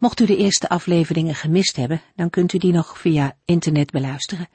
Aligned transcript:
Mocht 0.00 0.20
u 0.20 0.26
de 0.26 0.36
eerste 0.36 0.68
afleveringen 0.68 1.34
gemist 1.34 1.76
hebben, 1.76 2.00
dan 2.14 2.30
kunt 2.30 2.52
u 2.52 2.58
die 2.58 2.72
nog 2.72 2.98
via 2.98 3.36
internet 3.44 3.90
beluisteren. 3.90 4.48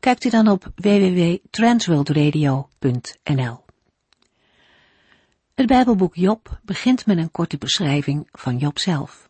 Kijkt 0.00 0.24
u 0.24 0.30
dan 0.30 0.48
op 0.48 0.72
www.transworldradio.nl. 0.74 3.64
Het 5.54 5.66
Bijbelboek 5.66 6.14
Job 6.14 6.60
begint 6.64 7.06
met 7.06 7.18
een 7.18 7.30
korte 7.30 7.58
beschrijving 7.58 8.28
van 8.32 8.56
Job 8.56 8.78
zelf. 8.78 9.28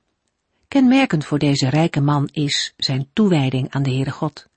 Kenmerkend 0.69 1.25
voor 1.25 1.39
deze 1.39 1.69
rijke 1.69 2.01
man 2.01 2.29
is 2.33 2.75
zijn 2.77 3.09
toewijding 3.13 3.71
aan 3.71 3.83
de 3.83 3.91
Heere 3.91 4.11
God. 4.11 4.49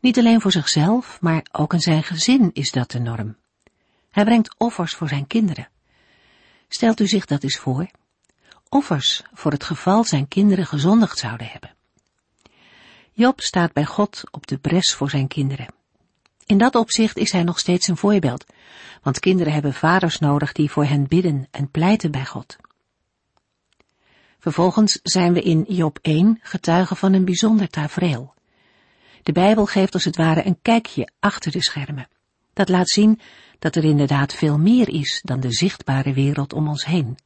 Niet 0.00 0.18
alleen 0.18 0.40
voor 0.40 0.52
zichzelf, 0.52 1.20
maar 1.20 1.46
ook 1.52 1.72
in 1.72 1.80
zijn 1.80 2.02
gezin 2.02 2.50
is 2.52 2.70
dat 2.70 2.90
de 2.90 2.98
norm. 2.98 3.36
Hij 4.10 4.24
brengt 4.24 4.54
offers 4.58 4.94
voor 4.94 5.08
zijn 5.08 5.26
kinderen. 5.26 5.68
Stelt 6.68 7.00
u 7.00 7.06
zich 7.06 7.24
dat 7.24 7.42
eens 7.42 7.58
voor? 7.58 7.88
Offers 8.68 9.22
voor 9.32 9.52
het 9.52 9.64
geval 9.64 10.04
zijn 10.04 10.28
kinderen 10.28 10.66
gezondigd 10.66 11.18
zouden 11.18 11.46
hebben. 11.46 11.74
Job 13.12 13.40
staat 13.40 13.72
bij 13.72 13.84
God 13.84 14.22
op 14.30 14.46
de 14.46 14.58
bres 14.58 14.94
voor 14.94 15.10
zijn 15.10 15.28
kinderen. 15.28 15.66
In 16.46 16.58
dat 16.58 16.74
opzicht 16.74 17.16
is 17.16 17.32
hij 17.32 17.42
nog 17.42 17.58
steeds 17.58 17.88
een 17.88 17.96
voorbeeld, 17.96 18.44
want 19.02 19.18
kinderen 19.18 19.52
hebben 19.52 19.74
vaders 19.74 20.18
nodig 20.18 20.52
die 20.52 20.70
voor 20.70 20.84
hen 20.84 21.08
bidden 21.08 21.48
en 21.50 21.70
pleiten 21.70 22.10
bij 22.10 22.24
God. 22.24 22.56
Vervolgens 24.38 24.98
zijn 25.02 25.32
we 25.32 25.42
in 25.42 25.64
Job 25.68 25.98
1 26.02 26.38
getuigen 26.42 26.96
van 26.96 27.12
een 27.12 27.24
bijzonder 27.24 27.68
tafereel. 27.68 28.34
De 29.22 29.32
Bijbel 29.32 29.66
geeft 29.66 29.94
als 29.94 30.04
het 30.04 30.16
ware 30.16 30.46
een 30.46 30.58
kijkje 30.62 31.08
achter 31.20 31.52
de 31.52 31.62
schermen. 31.62 32.08
Dat 32.52 32.68
laat 32.68 32.88
zien 32.88 33.20
dat 33.58 33.76
er 33.76 33.84
inderdaad 33.84 34.34
veel 34.34 34.58
meer 34.58 34.88
is 34.88 35.20
dan 35.24 35.40
de 35.40 35.52
zichtbare 35.52 36.12
wereld 36.12 36.52
om 36.52 36.68
ons 36.68 36.84
heen. 36.84 37.18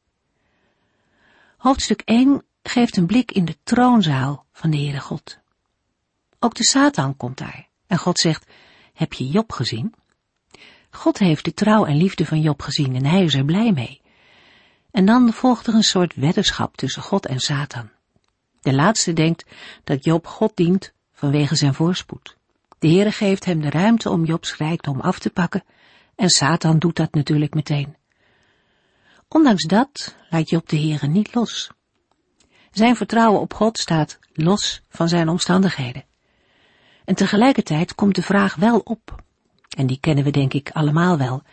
Hoofdstuk 1.63 2.01
1 2.05 2.43
geeft 2.63 2.97
een 2.97 3.05
blik 3.05 3.31
in 3.31 3.45
de 3.45 3.55
troonzaal 3.63 4.45
van 4.51 4.69
de 4.69 4.77
Heere 4.77 4.99
God. 4.99 5.39
Ook 6.39 6.55
de 6.55 6.63
Satan 6.63 7.17
komt 7.17 7.37
daar 7.37 7.67
en 7.87 7.97
God 7.97 8.19
zegt, 8.19 8.45
heb 8.93 9.13
je 9.13 9.27
Job 9.27 9.51
gezien? 9.51 9.93
God 10.89 11.17
heeft 11.17 11.45
de 11.45 11.53
trouw 11.53 11.85
en 11.85 11.97
liefde 11.97 12.25
van 12.25 12.41
Job 12.41 12.61
gezien 12.61 12.95
en 12.95 13.05
hij 13.05 13.23
is 13.23 13.33
er 13.33 13.45
blij 13.45 13.71
mee. 13.71 14.01
En 14.91 15.05
dan 15.05 15.33
volgt 15.33 15.67
er 15.67 15.73
een 15.73 15.83
soort 15.83 16.15
weddenschap 16.15 16.77
tussen 16.77 17.01
God 17.01 17.25
en 17.25 17.39
Satan. 17.39 17.89
De 18.61 18.73
laatste 18.73 19.13
denkt 19.13 19.45
dat 19.83 20.03
Job 20.03 20.27
God 20.27 20.51
dient 20.55 20.93
vanwege 21.13 21.55
zijn 21.55 21.73
voorspoed. 21.73 22.37
De 22.79 22.87
Heere 22.87 23.11
geeft 23.11 23.45
hem 23.45 23.61
de 23.61 23.69
ruimte 23.69 24.09
om 24.09 24.25
Jobs 24.25 24.57
rijkdom 24.57 24.99
af 24.99 25.19
te 25.19 25.29
pakken 25.29 25.63
en 26.15 26.29
Satan 26.29 26.79
doet 26.79 26.95
dat 26.95 27.13
natuurlijk 27.13 27.53
meteen. 27.53 27.95
Ondanks 29.33 29.63
dat 29.63 30.15
laat 30.29 30.49
Job 30.49 30.69
de 30.69 30.77
Heere 30.77 31.07
niet 31.07 31.35
los. 31.35 31.71
Zijn 32.71 32.95
vertrouwen 32.95 33.41
op 33.41 33.53
God 33.53 33.77
staat 33.77 34.19
los 34.33 34.81
van 34.89 35.09
zijn 35.09 35.29
omstandigheden. 35.29 36.05
En 37.05 37.15
tegelijkertijd 37.15 37.95
komt 37.95 38.15
de 38.15 38.21
vraag 38.21 38.55
wel 38.55 38.79
op, 38.79 39.23
en 39.77 39.87
die 39.87 39.99
kennen 39.99 40.23
we 40.23 40.31
denk 40.31 40.53
ik 40.53 40.69
allemaal 40.69 41.17
wel, 41.17 41.43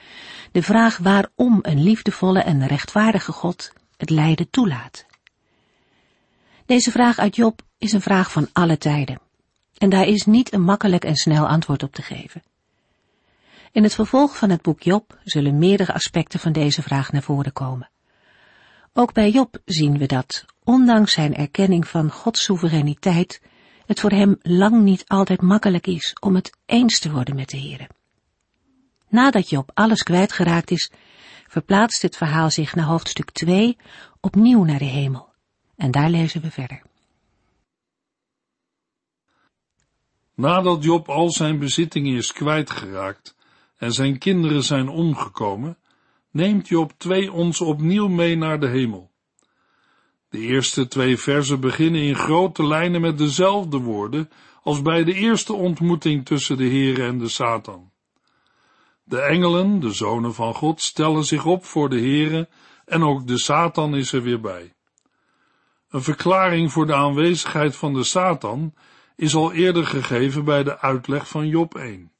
de 0.53 0.63
vraag 0.63 0.97
waarom 0.97 1.59
een 1.63 1.83
liefdevolle 1.83 2.41
en 2.41 2.67
rechtvaardige 2.67 3.33
God 3.33 3.73
het 3.97 4.11
lijden 4.11 4.51
toelaat. 4.51 5.07
Deze 6.67 6.91
vraag 6.91 7.19
uit 7.19 7.37
Job 7.37 7.63
is 7.79 7.93
een 7.93 8.01
vraag 8.01 8.33
van 8.33 8.49
alle 8.53 8.79
tijden, 8.79 9.21
en 9.79 9.91
daar 9.91 10.07
is 10.07 10.27
niet 10.27 10.53
een 10.53 10.63
makkelijk 10.63 11.05
en 11.05 11.17
snel 11.17 11.49
antwoord 11.49 11.83
op 11.83 11.95
te 11.95 12.03
geven. 12.03 12.43
In 13.73 13.83
het 13.83 13.95
vervolg 13.95 14.37
van 14.37 14.51
het 14.51 14.63
boek 14.63 14.83
Job 14.83 15.19
zullen 15.25 15.59
meerdere 15.59 15.93
aspecten 15.93 16.41
van 16.41 16.53
deze 16.53 16.83
vraag 16.83 17.13
naar 17.13 17.23
voren 17.23 17.53
komen. 17.53 17.91
Ook 18.93 19.13
bij 19.13 19.31
Job 19.31 19.59
zien 19.65 19.99
we 19.99 20.07
dat, 20.07 20.45
ondanks 20.65 21.13
zijn 21.13 21.35
erkenning 21.35 21.89
van 21.89 22.11
Gods 22.11 22.45
soevereiniteit, 22.45 23.43
het 23.87 24.01
voor 24.01 24.11
hem 24.11 24.39
lang 24.43 24.83
niet 24.83 25.05
altijd 25.07 25.41
makkelijk 25.41 25.87
is 25.87 26.17
om 26.21 26.35
het 26.35 26.57
eens 26.67 26.99
te 26.99 27.11
worden 27.11 27.35
met 27.35 27.49
de 27.49 27.59
Heere. 27.59 27.89
Nadat 29.09 29.49
Job 29.49 29.71
alles 29.75 30.03
kwijtgeraakt 30.03 30.71
is, 30.71 30.91
verplaatst 31.47 32.03
het 32.03 32.17
verhaal 32.17 32.51
zich 32.51 32.75
naar 32.75 32.87
hoofdstuk 32.87 33.31
2 33.31 33.77
opnieuw 34.21 34.65
naar 34.65 34.79
de 34.79 34.85
hemel. 34.85 35.29
En 35.77 35.91
daar 35.91 36.11
lezen 36.11 36.41
we 36.41 36.51
verder. 36.51 36.83
Nadat 40.35 40.85
Job 40.85 41.09
al 41.09 41.31
zijn 41.31 41.59
bezittingen 41.59 42.17
is 42.17 42.33
kwijtgeraakt 42.33 43.39
en 43.81 43.93
zijn 43.93 44.19
kinderen 44.19 44.63
zijn 44.63 44.89
omgekomen, 44.89 45.79
neemt 46.31 46.69
Job 46.69 46.93
twee 46.97 47.33
ons 47.33 47.61
opnieuw 47.61 48.09
mee 48.09 48.37
naar 48.37 48.61
de 48.61 48.67
hemel. 48.67 49.11
De 50.29 50.39
eerste 50.39 50.89
twee 50.89 51.17
versen 51.19 51.61
beginnen 51.61 52.01
in 52.01 52.15
grote 52.15 52.67
lijnen 52.67 53.01
met 53.01 53.19
dezelfde 53.19 53.79
woorden 53.79 54.31
als 54.63 54.83
bij 54.83 55.05
de 55.05 55.15
eerste 55.15 55.53
ontmoeting 55.53 56.27
tussen 56.27 56.57
de 56.57 56.65
Heere 56.65 57.03
en 57.03 57.19
de 57.19 57.29
Satan. 57.29 57.91
De 59.03 59.21
engelen, 59.21 59.81
de 59.81 59.93
zonen 59.93 60.35
van 60.35 60.55
God, 60.55 60.81
stellen 60.81 61.25
zich 61.25 61.47
op 61.47 61.65
voor 61.65 61.89
de 61.89 62.01
Heere 62.01 62.49
en 62.85 63.03
ook 63.03 63.27
de 63.27 63.39
Satan 63.39 63.97
is 63.97 64.13
er 64.13 64.23
weer 64.23 64.41
bij. 64.41 64.75
Een 65.91 66.03
verklaring 66.03 66.73
voor 66.73 66.87
de 66.87 66.95
aanwezigheid 66.95 67.77
van 67.77 67.95
de 67.95 68.05
Satan 68.05 68.75
is 69.17 69.35
al 69.35 69.53
eerder 69.53 69.87
gegeven 69.87 70.45
bij 70.45 70.63
de 70.63 70.79
uitleg 70.79 71.29
van 71.29 71.47
Job 71.47 71.75
1. 71.75 72.13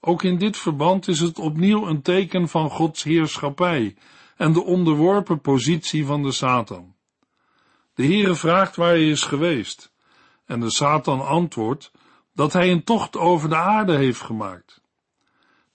Ook 0.00 0.22
in 0.22 0.38
dit 0.38 0.56
verband 0.56 1.08
is 1.08 1.20
het 1.20 1.38
opnieuw 1.38 1.86
een 1.86 2.02
teken 2.02 2.48
van 2.48 2.70
Gods 2.70 3.02
heerschappij 3.02 3.96
en 4.36 4.52
de 4.52 4.64
onderworpen 4.64 5.40
positie 5.40 6.06
van 6.06 6.22
de 6.22 6.32
Satan. 6.32 6.94
De 7.94 8.04
Heere 8.04 8.34
vraagt 8.34 8.76
waar 8.76 8.88
hij 8.88 9.08
is 9.08 9.22
geweest, 9.22 9.92
en 10.44 10.60
de 10.60 10.70
Satan 10.70 11.26
antwoordt 11.26 11.92
dat 12.34 12.52
hij 12.52 12.70
een 12.70 12.84
tocht 12.84 13.16
over 13.16 13.48
de 13.48 13.56
aarde 13.56 13.96
heeft 13.96 14.20
gemaakt. 14.20 14.80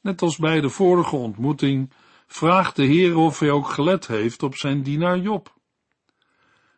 Net 0.02 0.22
als 0.22 0.38
bij 0.38 0.62
de 0.62 0.70
vorige 0.70 1.16
ontmoeting 1.16 1.92
vraagt 2.28 2.76
de 2.76 2.86
Heer 2.86 3.18
of 3.18 3.40
hij 3.40 3.52
ook 3.52 3.68
gelet 3.68 4.08
heeft 4.08 4.44
op 4.44 4.56
zijn 4.56 4.84
dienaar 4.84 5.20
Job. 5.20 5.54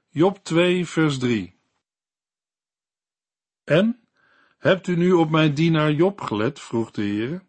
Job 0.10 0.44
2, 0.44 0.86
vers 0.86 1.18
3. 1.18 1.56
En? 3.64 4.07
Hebt 4.58 4.88
u 4.88 4.96
nu 4.96 5.12
op 5.12 5.30
mijn 5.30 5.54
dienaar 5.54 5.92
Job 5.92 6.22
gelet? 6.22 6.60
vroeg 6.60 6.92
de 6.92 7.02
Heer. 7.02 7.42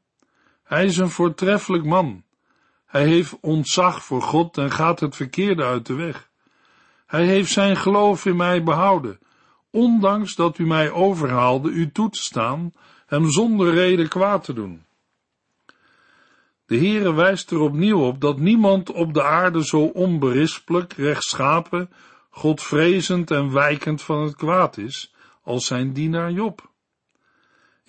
Hij 0.62 0.84
is 0.84 0.96
een 0.96 1.10
voortreffelijk 1.10 1.84
man. 1.84 2.22
Hij 2.86 3.06
heeft 3.06 3.36
ontzag 3.40 4.04
voor 4.04 4.22
God 4.22 4.58
en 4.58 4.70
gaat 4.70 5.00
het 5.00 5.16
verkeerde 5.16 5.64
uit 5.64 5.86
de 5.86 5.94
weg. 5.94 6.30
Hij 7.06 7.26
heeft 7.26 7.52
zijn 7.52 7.76
geloof 7.76 8.26
in 8.26 8.36
mij 8.36 8.62
behouden, 8.62 9.18
ondanks 9.70 10.34
dat 10.34 10.58
u 10.58 10.66
mij 10.66 10.90
overhaalde 10.90 11.70
u 11.70 11.92
toe 11.92 12.10
te 12.10 12.18
staan, 12.18 12.72
hem 13.06 13.30
zonder 13.30 13.74
reden 13.74 14.08
kwaad 14.08 14.44
te 14.44 14.52
doen. 14.52 14.84
De 16.66 16.76
Heere 16.76 17.14
wijst 17.14 17.50
er 17.50 17.60
opnieuw 17.60 18.00
op 18.00 18.20
dat 18.20 18.38
niemand 18.38 18.92
op 18.92 19.14
de 19.14 19.22
aarde 19.22 19.64
zo 19.64 19.80
onberispelijk, 19.80 20.92
rechtschapen, 20.92 21.90
godvrezend 22.30 23.30
en 23.30 23.52
wijkend 23.52 24.02
van 24.02 24.22
het 24.22 24.36
kwaad 24.36 24.76
is, 24.76 25.14
als 25.42 25.66
zijn 25.66 25.92
dienaar 25.92 26.32
Job. 26.32 26.70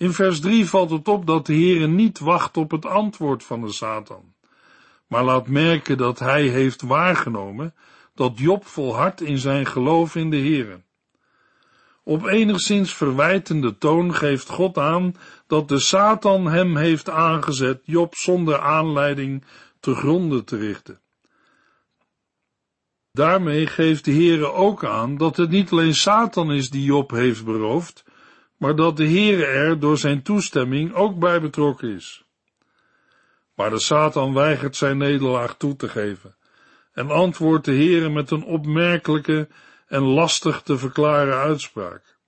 In 0.00 0.12
vers 0.12 0.40
3 0.40 0.66
valt 0.66 0.90
het 0.90 1.08
op 1.08 1.26
dat 1.26 1.46
de 1.46 1.52
Heere 1.52 1.86
niet 1.86 2.18
wacht 2.18 2.56
op 2.56 2.70
het 2.70 2.86
antwoord 2.86 3.44
van 3.44 3.60
de 3.60 3.72
Satan, 3.72 4.34
maar 5.06 5.24
laat 5.24 5.48
merken 5.48 5.96
dat 5.96 6.18
hij 6.18 6.46
heeft 6.46 6.82
waargenomen 6.82 7.74
dat 8.14 8.38
Job 8.38 8.66
volhardt 8.66 9.20
in 9.20 9.38
zijn 9.38 9.66
geloof 9.66 10.14
in 10.14 10.30
de 10.30 10.36
Heere. 10.36 10.82
Op 12.02 12.26
enigszins 12.26 12.94
verwijtende 12.94 13.78
toon 13.78 14.14
geeft 14.14 14.48
God 14.48 14.78
aan 14.78 15.14
dat 15.46 15.68
de 15.68 15.78
Satan 15.78 16.46
hem 16.46 16.76
heeft 16.76 17.10
aangezet 17.10 17.80
Job 17.84 18.14
zonder 18.14 18.60
aanleiding 18.60 19.44
te 19.80 19.94
gronden 19.94 20.44
te 20.44 20.56
richten. 20.56 21.00
Daarmee 23.12 23.66
geeft 23.66 24.04
de 24.04 24.12
Heere 24.12 24.52
ook 24.52 24.84
aan 24.84 25.16
dat 25.16 25.36
het 25.36 25.50
niet 25.50 25.70
alleen 25.70 25.94
Satan 25.94 26.52
is 26.52 26.70
die 26.70 26.84
Job 26.84 27.10
heeft 27.10 27.44
beroofd, 27.44 28.04
maar 28.60 28.76
dat 28.76 28.96
de 28.96 29.06
Heere 29.08 29.44
er 29.44 29.80
door 29.80 29.98
zijn 29.98 30.22
toestemming 30.22 30.92
ook 30.94 31.18
bij 31.18 31.40
betrokken 31.40 31.94
is. 31.94 32.24
Maar 33.54 33.70
de 33.70 33.80
Satan 33.80 34.34
weigert 34.34 34.76
zijn 34.76 34.98
nederlaag 34.98 35.56
toe 35.56 35.76
te 35.76 35.88
geven 35.88 36.36
en 36.92 37.10
antwoordt 37.10 37.64
de 37.64 37.72
Heere 37.72 38.08
met 38.08 38.30
een 38.30 38.44
opmerkelijke 38.44 39.48
en 39.86 40.02
lastig 40.02 40.62
te 40.62 40.78
verklaren 40.78 41.36
uitspraak. 41.36 42.18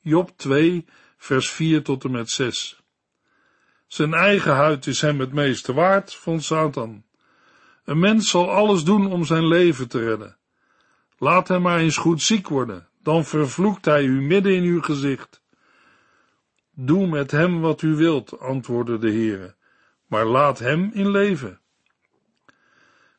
Job 0.00 0.32
2, 0.36 0.84
vers 1.16 1.50
4 1.50 1.82
tot 1.82 2.04
en 2.04 2.10
met 2.10 2.30
6. 2.30 2.80
Zijn 3.86 4.14
eigen 4.14 4.54
huid 4.54 4.86
is 4.86 5.00
hem 5.00 5.20
het 5.20 5.32
meeste 5.32 5.72
waard, 5.72 6.14
vond 6.14 6.44
Satan. 6.44 7.04
Een 7.84 7.98
mens 7.98 8.30
zal 8.30 8.50
alles 8.50 8.84
doen 8.84 9.12
om 9.12 9.24
zijn 9.24 9.46
leven 9.46 9.88
te 9.88 10.04
redden. 10.04 10.36
Laat 11.18 11.48
hem 11.48 11.62
maar 11.62 11.78
eens 11.78 11.96
goed 11.96 12.22
ziek 12.22 12.48
worden, 12.48 12.88
dan 13.02 13.24
vervloekt 13.24 13.84
hij 13.84 14.04
u 14.04 14.22
midden 14.22 14.54
in 14.54 14.62
uw 14.62 14.82
gezicht. 14.82 15.42
Doe 16.74 17.06
met 17.06 17.30
hem 17.30 17.60
wat 17.60 17.82
u 17.82 17.94
wilt, 17.94 18.40
antwoordde 18.40 18.98
de 18.98 19.10
Heere, 19.10 19.54
maar 20.06 20.24
laat 20.26 20.58
hem 20.58 20.90
in 20.92 21.10
leven. 21.10 21.60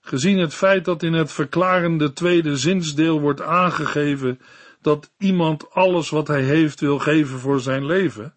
Gezien 0.01 0.37
het 0.37 0.53
feit 0.53 0.85
dat 0.85 1.03
in 1.03 1.13
het 1.13 1.31
verklarende 1.31 2.13
tweede 2.13 2.57
zinsdeel 2.57 3.19
wordt 3.19 3.41
aangegeven 3.41 4.39
dat 4.81 5.11
iemand 5.17 5.71
alles 5.71 6.09
wat 6.09 6.27
hij 6.27 6.43
heeft 6.43 6.79
wil 6.79 6.99
geven 6.99 7.39
voor 7.39 7.59
zijn 7.59 7.85
leven, 7.85 8.33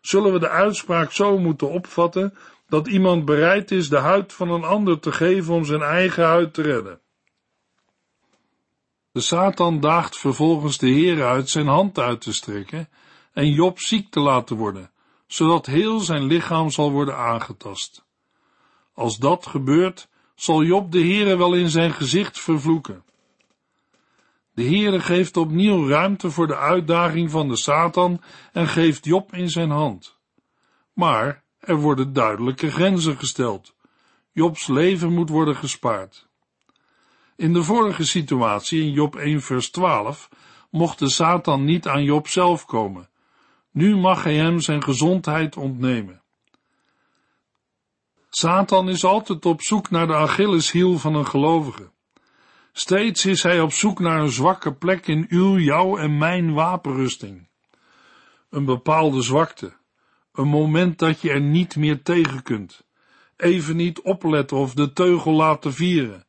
zullen 0.00 0.32
we 0.32 0.38
de 0.38 0.48
uitspraak 0.48 1.12
zo 1.12 1.38
moeten 1.38 1.70
opvatten 1.70 2.34
dat 2.68 2.86
iemand 2.86 3.24
bereid 3.24 3.70
is 3.70 3.88
de 3.88 3.98
huid 3.98 4.32
van 4.32 4.50
een 4.50 4.64
ander 4.64 5.00
te 5.00 5.12
geven 5.12 5.54
om 5.54 5.64
zijn 5.64 5.82
eigen 5.82 6.24
huid 6.24 6.54
te 6.54 6.62
redden. 6.62 7.00
De 9.12 9.20
Satan 9.20 9.80
daagt 9.80 10.18
vervolgens 10.18 10.78
de 10.78 10.88
Heer 10.88 11.24
uit 11.24 11.48
zijn 11.48 11.66
hand 11.66 11.98
uit 11.98 12.20
te 12.20 12.32
strekken 12.32 12.88
en 13.38 13.52
Job 13.52 13.78
ziek 13.78 14.10
te 14.10 14.20
laten 14.20 14.56
worden, 14.56 14.90
zodat 15.26 15.66
heel 15.66 16.00
zijn 16.00 16.24
lichaam 16.24 16.70
zal 16.70 16.90
worden 16.90 17.16
aangetast. 17.16 18.04
Als 18.94 19.18
dat 19.18 19.46
gebeurt, 19.46 20.08
zal 20.34 20.62
Job 20.62 20.92
de 20.92 20.98
Heere 21.00 21.36
wel 21.36 21.54
in 21.54 21.68
zijn 21.68 21.92
gezicht 21.92 22.40
vervloeken. 22.40 23.04
De 24.54 24.62
Heere 24.64 25.00
geeft 25.00 25.36
opnieuw 25.36 25.88
ruimte 25.88 26.30
voor 26.30 26.46
de 26.46 26.56
uitdaging 26.56 27.30
van 27.30 27.48
de 27.48 27.56
Satan 27.56 28.22
en 28.52 28.68
geeft 28.68 29.04
Job 29.04 29.34
in 29.34 29.50
zijn 29.50 29.70
hand. 29.70 30.16
Maar 30.92 31.42
er 31.58 31.76
worden 31.76 32.12
duidelijke 32.12 32.70
grenzen 32.70 33.16
gesteld. 33.16 33.74
Jobs 34.32 34.66
leven 34.66 35.12
moet 35.12 35.28
worden 35.28 35.56
gespaard. 35.56 36.26
In 37.36 37.52
de 37.52 37.62
vorige 37.62 38.04
situatie, 38.04 38.82
in 38.82 38.92
Job 38.92 39.16
1 39.16 39.42
vers 39.42 39.70
12, 39.70 40.28
mocht 40.70 40.98
de 40.98 41.08
Satan 41.08 41.64
niet 41.64 41.86
aan 41.88 42.02
Job 42.02 42.28
zelf 42.28 42.64
komen. 42.64 43.08
Nu 43.70 43.96
mag 43.96 44.24
hij 44.24 44.36
hem 44.36 44.60
zijn 44.60 44.82
gezondheid 44.82 45.56
ontnemen. 45.56 46.22
Satan 48.30 48.88
is 48.88 49.04
altijd 49.04 49.46
op 49.46 49.62
zoek 49.62 49.90
naar 49.90 50.06
de 50.06 50.14
Achilleshiel 50.14 50.98
van 50.98 51.14
een 51.14 51.26
gelovige. 51.26 51.90
Steeds 52.72 53.26
is 53.26 53.42
hij 53.42 53.60
op 53.60 53.72
zoek 53.72 53.98
naar 53.98 54.20
een 54.20 54.30
zwakke 54.30 54.74
plek 54.74 55.06
in 55.06 55.26
uw, 55.28 55.58
jouw 55.58 55.96
en 55.96 56.18
mijn 56.18 56.52
wapenrusting. 56.52 57.48
Een 58.50 58.64
bepaalde 58.64 59.22
zwakte, 59.22 59.76
een 60.32 60.48
moment 60.48 60.98
dat 60.98 61.20
je 61.20 61.30
er 61.30 61.40
niet 61.40 61.76
meer 61.76 62.02
tegen 62.02 62.42
kunt. 62.42 62.86
Even 63.36 63.76
niet 63.76 64.00
opletten 64.00 64.56
of 64.56 64.74
de 64.74 64.92
teugel 64.92 65.32
laten 65.32 65.72
vieren. 65.72 66.26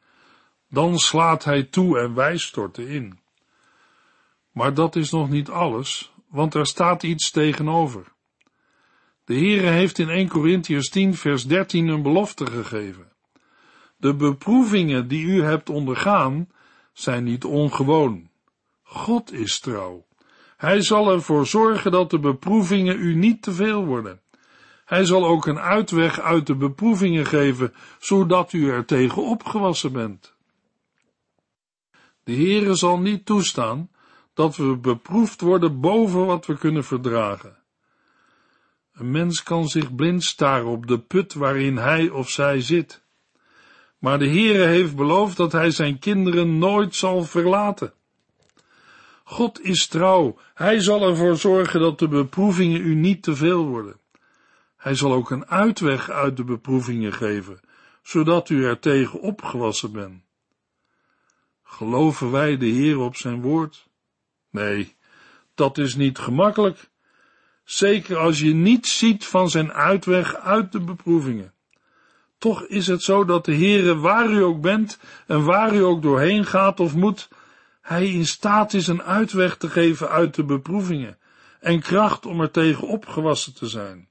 Dan 0.70 1.00
slaat 1.00 1.44
hij 1.44 1.64
toe 1.64 2.00
en 2.00 2.14
wij 2.14 2.38
storten 2.38 2.88
in. 2.88 3.20
Maar 4.52 4.74
dat 4.74 4.96
is 4.96 5.12
nog 5.12 5.30
niet 5.30 5.50
alles, 5.50 6.14
want 6.30 6.54
er 6.54 6.66
staat 6.66 7.04
iets 7.04 7.32
tegenover. 7.32 8.14
De 9.26 9.34
Heere 9.34 9.68
heeft 9.68 10.00
in 10.00 10.10
1 10.10 10.28
Corinthians 10.28 10.90
10 10.90 11.16
vers 11.16 11.46
13 11.46 11.88
een 11.88 12.02
belofte 12.02 12.46
gegeven. 12.46 13.12
De 13.98 14.16
beproevingen 14.16 15.08
die 15.08 15.26
u 15.26 15.44
hebt 15.44 15.70
ondergaan 15.70 16.50
zijn 16.94 17.24
niet 17.24 17.44
ongewoon. 17.44 18.30
God 18.84 19.32
is 19.34 19.60
trouw. 19.60 20.06
Hij 20.58 20.82
zal 20.82 21.12
ervoor 21.12 21.46
zorgen 21.46 21.92
dat 21.92 22.10
de 22.10 22.20
beproevingen 22.20 23.00
u 23.00 23.16
niet 23.16 23.42
te 23.42 23.52
veel 23.52 23.86
worden. 23.86 24.22
Hij 24.86 25.06
zal 25.06 25.26
ook 25.26 25.46
een 25.46 25.60
uitweg 25.60 26.20
uit 26.20 26.48
de 26.48 26.56
beproevingen 26.56 27.26
geven, 27.26 27.74
zodat 28.00 28.54
u 28.54 28.70
er 28.70 28.86
tegen 28.86 29.24
opgewassen 29.24 29.92
bent. 29.92 30.34
De 32.24 32.34
Heere 32.34 32.76
zal 32.76 33.00
niet 33.00 33.26
toestaan 33.26 33.90
dat 34.40 34.56
we 34.56 34.78
beproefd 34.78 35.42
worden 35.42 35.80
boven 35.80 36.26
wat 36.26 36.46
we 36.46 36.58
kunnen 36.58 36.84
verdragen. 36.84 37.58
Een 38.94 39.12
mens 39.12 39.44
kan 39.44 39.68
zich 39.68 39.96
blind 39.96 40.24
staren 40.24 40.68
op 40.68 40.88
de 40.88 41.00
put 41.00 41.34
waarin 41.34 41.78
hij 41.78 42.10
of 42.10 42.30
zij 42.30 42.62
zit. 42.62 43.04
Maar 43.98 44.20
de 44.20 44.28
Heere 44.28 44.66
heeft 44.66 44.96
beloofd 44.96 45.38
dat 45.38 45.52
hij 45.52 45.72
zijn 45.72 46.00
kinderen 46.00 46.58
nooit 46.58 46.96
zal 46.96 47.24
verlaten. 47.24 47.94
God 49.24 49.62
is 49.62 49.88
trouw. 49.88 50.38
Hij 50.54 50.80
zal 50.80 51.10
ervoor 51.10 51.38
zorgen 51.38 51.80
dat 51.80 52.00
de 52.00 52.08
beproevingen 52.08 52.82
u 52.82 52.96
niet 52.96 53.24
te 53.24 53.36
veel 53.36 53.66
worden. 53.66 54.00
Hij 54.78 54.96
zal 54.96 55.14
ook 55.14 55.30
een 55.30 55.48
uitweg 55.48 56.10
uit 56.10 56.38
de 56.38 56.44
beproevingen 56.44 57.14
geven, 57.14 57.60
zodat 58.04 58.50
u 58.50 58.66
er 58.66 58.80
tegen 58.80 59.20
opgewassen 59.22 59.92
bent. 59.92 60.22
Geloven 61.64 62.32
wij 62.32 62.58
de 62.58 62.66
Heer 62.66 63.00
op 63.00 63.16
zijn 63.16 63.42
woord? 63.42 63.89
Nee, 64.50 64.96
dat 65.56 65.78
is 65.78 65.96
niet 65.96 66.18
gemakkelijk. 66.18 66.90
Zeker 67.64 68.18
als 68.18 68.40
je 68.40 68.54
niets 68.54 68.98
ziet 68.98 69.26
van 69.26 69.50
zijn 69.50 69.74
uitweg 69.74 70.36
uit 70.36 70.72
de 70.72 70.80
beproevingen. 70.80 71.54
Toch 72.38 72.64
is 72.64 72.88
het 72.88 73.04
zo 73.04 73.26
dat 73.26 73.46
de 73.46 73.56
Heere, 73.56 73.96
waar 73.96 74.30
u 74.32 74.44
ook 74.44 74.62
bent 74.62 75.00
en 75.28 75.44
waar 75.44 75.76
u 75.76 75.84
ook 75.84 76.02
doorheen 76.02 76.46
gaat 76.46 76.80
of 76.80 76.96
moet, 76.96 77.30
hij 77.82 78.08
in 78.08 78.26
staat 78.26 78.74
is 78.74 78.88
een 78.88 79.04
uitweg 79.04 79.58
te 79.58 79.70
geven 79.70 80.10
uit 80.10 80.36
de 80.36 80.44
beproevingen 80.44 81.18
en 81.60 81.80
kracht 81.80 82.26
om 82.26 82.42
er 82.42 82.52
tegen 82.52 82.88
opgewassen 82.88 83.54
te 83.54 83.68
zijn. 83.68 84.08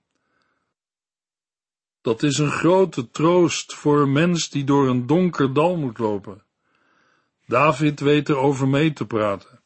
Dat 2.01 2.23
is 2.23 2.39
een 2.39 2.51
grote 2.51 3.11
troost 3.11 3.75
voor 3.75 4.01
een 4.01 4.13
mens 4.13 4.51
die 4.51 4.65
door 4.65 4.89
een 4.89 5.07
donker 5.07 5.53
dal 5.53 5.77
moet 5.77 5.99
lopen. 5.99 6.43
David 7.47 8.01
weet 8.01 8.29
erover 8.29 8.69
mee 8.69 8.93
te 8.93 9.07
praten. 9.07 9.58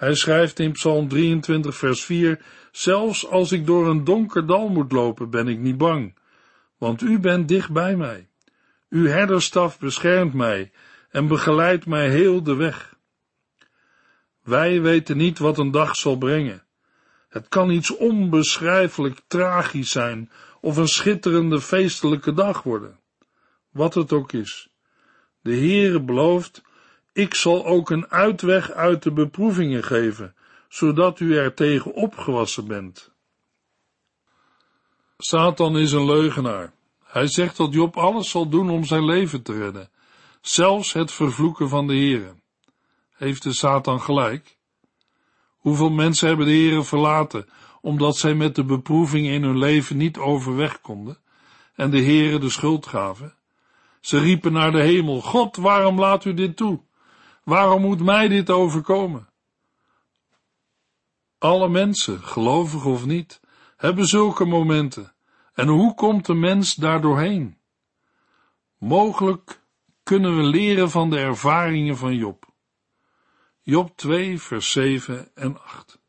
Hij 0.00 0.14
schrijft 0.14 0.58
in 0.58 0.72
Psalm 0.72 1.08
23, 1.08 1.76
vers 1.76 2.04
4: 2.04 2.42
Zelfs 2.72 3.26
als 3.26 3.52
ik 3.52 3.66
door 3.66 3.88
een 3.88 4.04
donker 4.04 4.46
dal 4.46 4.68
moet 4.68 4.92
lopen, 4.92 5.30
ben 5.30 5.48
ik 5.48 5.58
niet 5.58 5.78
bang, 5.78 6.18
want 6.78 7.02
u 7.02 7.18
bent 7.18 7.48
dicht 7.48 7.70
bij 7.70 7.96
mij. 7.96 8.28
Uw 8.88 9.06
herderstaf 9.06 9.78
beschermt 9.78 10.34
mij 10.34 10.72
en 11.10 11.26
begeleidt 11.26 11.86
mij 11.86 12.10
heel 12.10 12.42
de 12.42 12.54
weg. 12.54 12.96
Wij 14.42 14.80
weten 14.80 15.16
niet 15.16 15.38
wat 15.38 15.58
een 15.58 15.70
dag 15.70 15.96
zal 15.96 16.16
brengen. 16.16 16.62
Het 17.28 17.48
kan 17.48 17.70
iets 17.70 17.96
onbeschrijfelijk 17.96 19.20
tragisch 19.26 19.90
zijn 19.90 20.30
of 20.60 20.76
een 20.76 20.88
schitterende 20.88 21.60
feestelijke 21.60 22.32
dag 22.32 22.62
worden. 22.62 22.98
Wat 23.70 23.94
het 23.94 24.12
ook 24.12 24.32
is. 24.32 24.68
De 25.42 25.54
Heere 25.54 26.02
belooft, 26.02 26.62
ik 27.12 27.34
zal 27.34 27.66
ook 27.66 27.90
een 27.90 28.10
uitweg 28.10 28.70
uit 28.70 29.02
de 29.02 29.12
beproevingen 29.12 29.84
geven, 29.84 30.34
zodat 30.68 31.20
u 31.20 31.36
er 31.36 31.54
tegen 31.54 31.94
opgewassen 31.94 32.66
bent. 32.66 33.10
Satan 35.18 35.78
is 35.78 35.92
een 35.92 36.04
leugenaar. 36.04 36.72
Hij 37.04 37.26
zegt 37.26 37.56
dat 37.56 37.72
Job 37.72 37.96
alles 37.96 38.30
zal 38.30 38.48
doen 38.48 38.70
om 38.70 38.84
zijn 38.84 39.04
leven 39.04 39.42
te 39.42 39.52
redden, 39.52 39.90
zelfs 40.40 40.92
het 40.92 41.12
vervloeken 41.12 41.68
van 41.68 41.86
de 41.86 41.92
Heere. 41.92 42.34
Heeft 43.12 43.42
de 43.42 43.52
Satan 43.52 44.00
gelijk? 44.00 44.58
Hoeveel 45.56 45.90
mensen 45.90 46.28
hebben 46.28 46.46
de 46.46 46.52
Heere 46.52 46.82
verlaten, 46.82 47.48
omdat 47.80 48.16
zij 48.16 48.34
met 48.34 48.54
de 48.54 48.64
beproeving 48.64 49.26
in 49.26 49.42
hun 49.42 49.58
leven 49.58 49.96
niet 49.96 50.18
overweg 50.18 50.80
konden 50.80 51.18
en 51.74 51.90
de 51.90 52.02
Heere 52.02 52.38
de 52.38 52.50
schuld 52.50 52.86
gaven? 52.86 53.34
Ze 54.00 54.18
riepen 54.18 54.52
naar 54.52 54.72
de 54.72 54.82
hemel, 54.82 55.20
God, 55.20 55.56
waarom 55.56 55.98
laat 55.98 56.24
u 56.24 56.34
dit 56.34 56.56
toe? 56.56 56.80
Waarom 57.42 57.80
moet 57.80 58.00
mij 58.00 58.28
dit 58.28 58.50
overkomen? 58.50 59.28
Alle 61.38 61.68
mensen, 61.68 62.22
gelovig 62.22 62.84
of 62.84 63.06
niet, 63.06 63.40
hebben 63.76 64.06
zulke 64.06 64.44
momenten. 64.44 65.12
En 65.54 65.68
hoe 65.68 65.94
komt 65.94 66.26
de 66.26 66.34
mens 66.34 66.74
daar 66.74 67.00
doorheen? 67.00 67.58
Mogelijk 68.78 69.60
kunnen 70.02 70.36
we 70.36 70.42
leren 70.42 70.90
van 70.90 71.10
de 71.10 71.18
ervaringen 71.18 71.96
van 71.96 72.14
Job. 72.14 72.48
Job 73.62 73.96
2, 73.96 74.40
vers 74.40 74.70
7 74.70 75.34
en 75.34 75.62
8. 75.62 76.00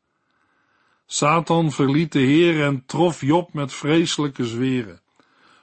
Satan 1.05 1.71
verliet 1.71 2.11
de 2.11 2.19
Heer 2.19 2.65
en 2.65 2.85
trof 2.85 3.21
Job 3.21 3.53
met 3.53 3.73
vreselijke 3.73 4.45
zweren. 4.45 5.01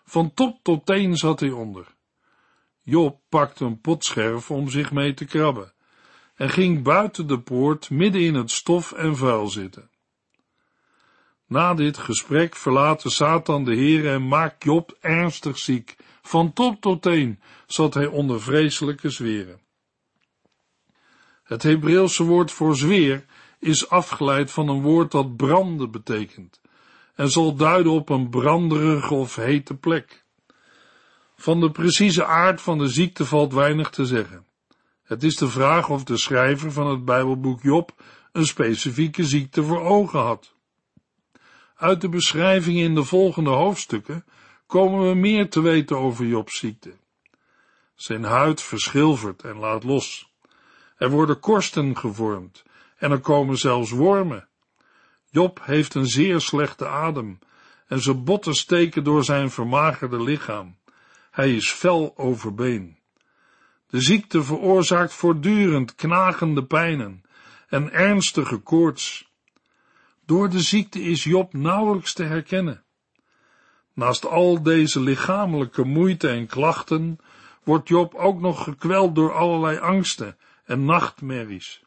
Van 0.04 0.34
top 0.34 0.58
tot 0.62 0.86
teen 0.86 1.16
zat 1.16 1.40
hij 1.40 1.50
onder. 1.50 1.96
Job 2.88 3.20
pakte 3.28 3.64
een 3.64 3.80
potscherf 3.80 4.50
om 4.50 4.68
zich 4.68 4.92
mee 4.92 5.14
te 5.14 5.24
krabben 5.24 5.72
en 6.34 6.50
ging 6.50 6.82
buiten 6.82 7.26
de 7.26 7.40
poort 7.40 7.90
midden 7.90 8.20
in 8.20 8.34
het 8.34 8.50
stof 8.50 8.92
en 8.92 9.16
vuil 9.16 9.48
zitten. 9.48 9.90
Na 11.46 11.74
dit 11.74 11.98
gesprek 11.98 12.56
verlaten 12.56 13.10
Satan 13.10 13.64
de 13.64 13.74
Heer 13.74 14.12
en 14.12 14.28
maakt 14.28 14.64
Job 14.64 14.96
ernstig 15.00 15.58
ziek. 15.58 15.96
Van 16.22 16.52
top 16.52 16.80
tot 16.80 17.02
teen 17.02 17.40
zat 17.66 17.94
hij 17.94 18.06
onder 18.06 18.42
vreselijke 18.42 19.10
zweren. 19.10 19.60
Het 21.42 21.62
Hebreeuwse 21.62 22.24
woord 22.24 22.52
voor 22.52 22.76
zweer 22.76 23.24
is 23.58 23.88
afgeleid 23.88 24.50
van 24.50 24.68
een 24.68 24.82
woord 24.82 25.10
dat 25.10 25.36
branden 25.36 25.90
betekent 25.90 26.60
en 27.14 27.30
zal 27.30 27.54
duiden 27.54 27.92
op 27.92 28.08
een 28.08 28.28
branderige 28.28 29.14
of 29.14 29.36
hete 29.36 29.74
plek. 29.74 30.26
Van 31.40 31.60
de 31.60 31.70
precieze 31.70 32.24
aard 32.24 32.60
van 32.60 32.78
de 32.78 32.88
ziekte 32.88 33.24
valt 33.24 33.52
weinig 33.52 33.90
te 33.90 34.06
zeggen. 34.06 34.46
Het 35.02 35.22
is 35.22 35.36
de 35.36 35.48
vraag 35.48 35.88
of 35.88 36.04
de 36.04 36.16
schrijver 36.16 36.72
van 36.72 36.86
het 36.86 37.04
Bijbelboek 37.04 37.62
Job 37.62 38.02
een 38.32 38.46
specifieke 38.46 39.24
ziekte 39.24 39.64
voor 39.64 39.80
ogen 39.80 40.20
had. 40.20 40.54
Uit 41.76 42.00
de 42.00 42.08
beschrijvingen 42.08 42.84
in 42.84 42.94
de 42.94 43.04
volgende 43.04 43.50
hoofdstukken 43.50 44.24
komen 44.66 45.08
we 45.08 45.14
meer 45.14 45.50
te 45.50 45.60
weten 45.60 45.98
over 45.98 46.26
Jobs 46.26 46.58
ziekte. 46.58 46.92
Zijn 47.94 48.24
huid 48.24 48.62
verschilvert 48.62 49.42
en 49.42 49.56
laat 49.56 49.84
los. 49.84 50.32
Er 50.96 51.10
worden 51.10 51.40
korsten 51.40 51.96
gevormd 51.96 52.62
en 52.96 53.10
er 53.10 53.20
komen 53.20 53.58
zelfs 53.58 53.90
wormen. 53.90 54.48
Job 55.30 55.60
heeft 55.62 55.94
een 55.94 56.06
zeer 56.06 56.40
slechte 56.40 56.86
adem 56.86 57.38
en 57.86 58.00
zijn 58.00 58.24
botten 58.24 58.54
steken 58.54 59.04
door 59.04 59.24
zijn 59.24 59.50
vermagerde 59.50 60.22
lichaam. 60.22 60.76
Hij 61.38 61.54
is 61.54 61.70
fel 61.70 62.12
overbeen. 62.16 62.98
De 63.86 64.00
ziekte 64.00 64.42
veroorzaakt 64.42 65.12
voortdurend 65.12 65.94
knagende 65.94 66.64
pijnen 66.64 67.22
en 67.68 67.92
ernstige 67.92 68.56
koorts. 68.56 69.30
Door 70.26 70.50
de 70.50 70.60
ziekte 70.60 71.00
is 71.02 71.24
Job 71.24 71.52
nauwelijks 71.52 72.12
te 72.12 72.22
herkennen. 72.22 72.84
Naast 73.94 74.26
al 74.26 74.62
deze 74.62 75.00
lichamelijke 75.00 75.84
moeite 75.84 76.28
en 76.28 76.46
klachten 76.46 77.18
wordt 77.64 77.88
Job 77.88 78.14
ook 78.14 78.40
nog 78.40 78.64
gekweld 78.64 79.14
door 79.14 79.32
allerlei 79.32 79.78
angsten 79.78 80.36
en 80.64 80.84
nachtmerries. 80.84 81.82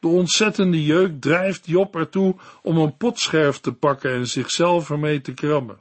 De 0.00 0.08
ontzettende 0.08 0.84
jeuk 0.84 1.20
drijft 1.20 1.66
Job 1.66 1.96
ertoe 1.96 2.36
om 2.62 2.76
een 2.76 2.96
potscherf 2.96 3.60
te 3.60 3.72
pakken 3.72 4.12
en 4.12 4.26
zichzelf 4.26 4.90
ermee 4.90 5.20
te 5.20 5.34
krabben. 5.34 5.80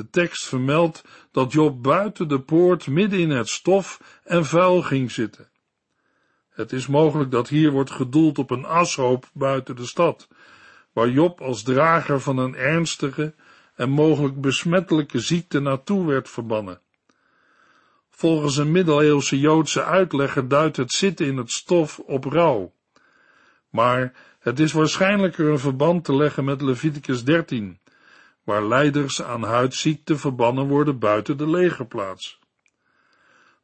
De 0.00 0.10
tekst 0.10 0.46
vermeldt 0.46 1.04
dat 1.30 1.52
Job 1.52 1.82
buiten 1.82 2.28
de 2.28 2.40
poort 2.40 2.86
midden 2.86 3.18
in 3.18 3.30
het 3.30 3.48
stof 3.48 4.00
en 4.24 4.44
vuil 4.44 4.82
ging 4.82 5.10
zitten. 5.10 5.48
Het 6.50 6.72
is 6.72 6.86
mogelijk 6.86 7.30
dat 7.30 7.48
hier 7.48 7.70
wordt 7.70 7.90
gedoeld 7.90 8.38
op 8.38 8.50
een 8.50 8.64
ashoop 8.64 9.30
buiten 9.32 9.76
de 9.76 9.86
stad, 9.86 10.28
waar 10.92 11.08
Job 11.08 11.40
als 11.40 11.62
drager 11.62 12.20
van 12.20 12.38
een 12.38 12.54
ernstige 12.54 13.34
en 13.74 13.90
mogelijk 13.90 14.40
besmettelijke 14.40 15.18
ziekte 15.18 15.60
naartoe 15.60 16.06
werd 16.06 16.28
verbannen. 16.28 16.80
Volgens 18.10 18.56
een 18.56 18.72
middeleeuwse 18.72 19.40
Joodse 19.40 19.84
uitlegger 19.84 20.48
duidt 20.48 20.76
het 20.76 20.92
zitten 20.92 21.26
in 21.26 21.36
het 21.36 21.50
stof 21.50 21.98
op 21.98 22.24
rouw. 22.24 22.72
Maar 23.70 24.12
het 24.38 24.60
is 24.60 24.72
waarschijnlijker 24.72 25.48
een 25.48 25.58
verband 25.58 26.04
te 26.04 26.16
leggen 26.16 26.44
met 26.44 26.60
Leviticus 26.60 27.24
13, 27.24 27.80
waar 28.44 28.64
leiders 28.64 29.22
aan 29.22 29.42
huidziekte 29.42 30.16
verbannen 30.16 30.68
worden 30.68 30.98
buiten 30.98 31.36
de 31.36 31.48
legerplaats. 31.48 32.38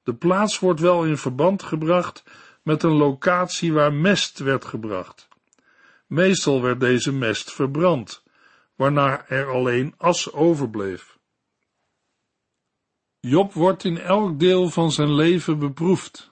De 0.02 0.14
plaats 0.14 0.58
wordt 0.58 0.80
wel 0.80 1.04
in 1.04 1.16
verband 1.16 1.62
gebracht 1.62 2.24
met 2.62 2.82
een 2.82 2.96
locatie 2.96 3.72
waar 3.72 3.92
mest 3.92 4.38
werd 4.38 4.64
gebracht. 4.64 5.28
Meestal 6.06 6.62
werd 6.62 6.80
deze 6.80 7.12
mest 7.12 7.52
verbrand, 7.52 8.22
waarna 8.74 9.28
er 9.28 9.50
alleen 9.50 9.94
as 9.96 10.32
overbleef. 10.32 11.18
Job 13.20 13.52
wordt 13.52 13.84
in 13.84 13.98
elk 13.98 14.38
deel 14.38 14.68
van 14.68 14.92
zijn 14.92 15.14
leven 15.14 15.58
beproefd. 15.58 16.30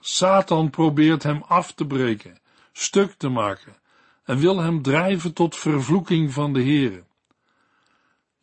Satan 0.00 0.70
probeert 0.70 1.22
hem 1.22 1.42
af 1.42 1.72
te 1.72 1.86
breken, 1.86 2.40
stuk 2.72 3.12
te 3.12 3.28
maken 3.28 3.76
en 4.24 4.38
wil 4.38 4.58
hem 4.58 4.82
drijven 4.82 5.32
tot 5.32 5.56
vervloeking 5.56 6.32
van 6.32 6.52
de 6.52 6.62
Heere. 6.62 7.04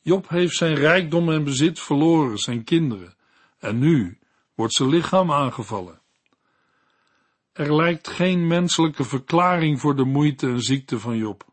Job 0.01 0.29
heeft 0.29 0.55
zijn 0.55 0.75
rijkdom 0.75 1.29
en 1.31 1.43
bezit 1.43 1.79
verloren, 1.79 2.37
zijn 2.37 2.63
kinderen, 2.63 3.15
en 3.59 3.79
nu 3.79 4.17
wordt 4.55 4.73
zijn 4.73 4.89
lichaam 4.89 5.31
aangevallen. 5.31 6.01
Er 7.53 7.75
lijkt 7.75 8.07
geen 8.07 8.47
menselijke 8.47 9.03
verklaring 9.03 9.79
voor 9.79 9.95
de 9.95 10.03
moeite 10.03 10.47
en 10.47 10.61
ziekte 10.61 10.99
van 10.99 11.17
Job. 11.17 11.45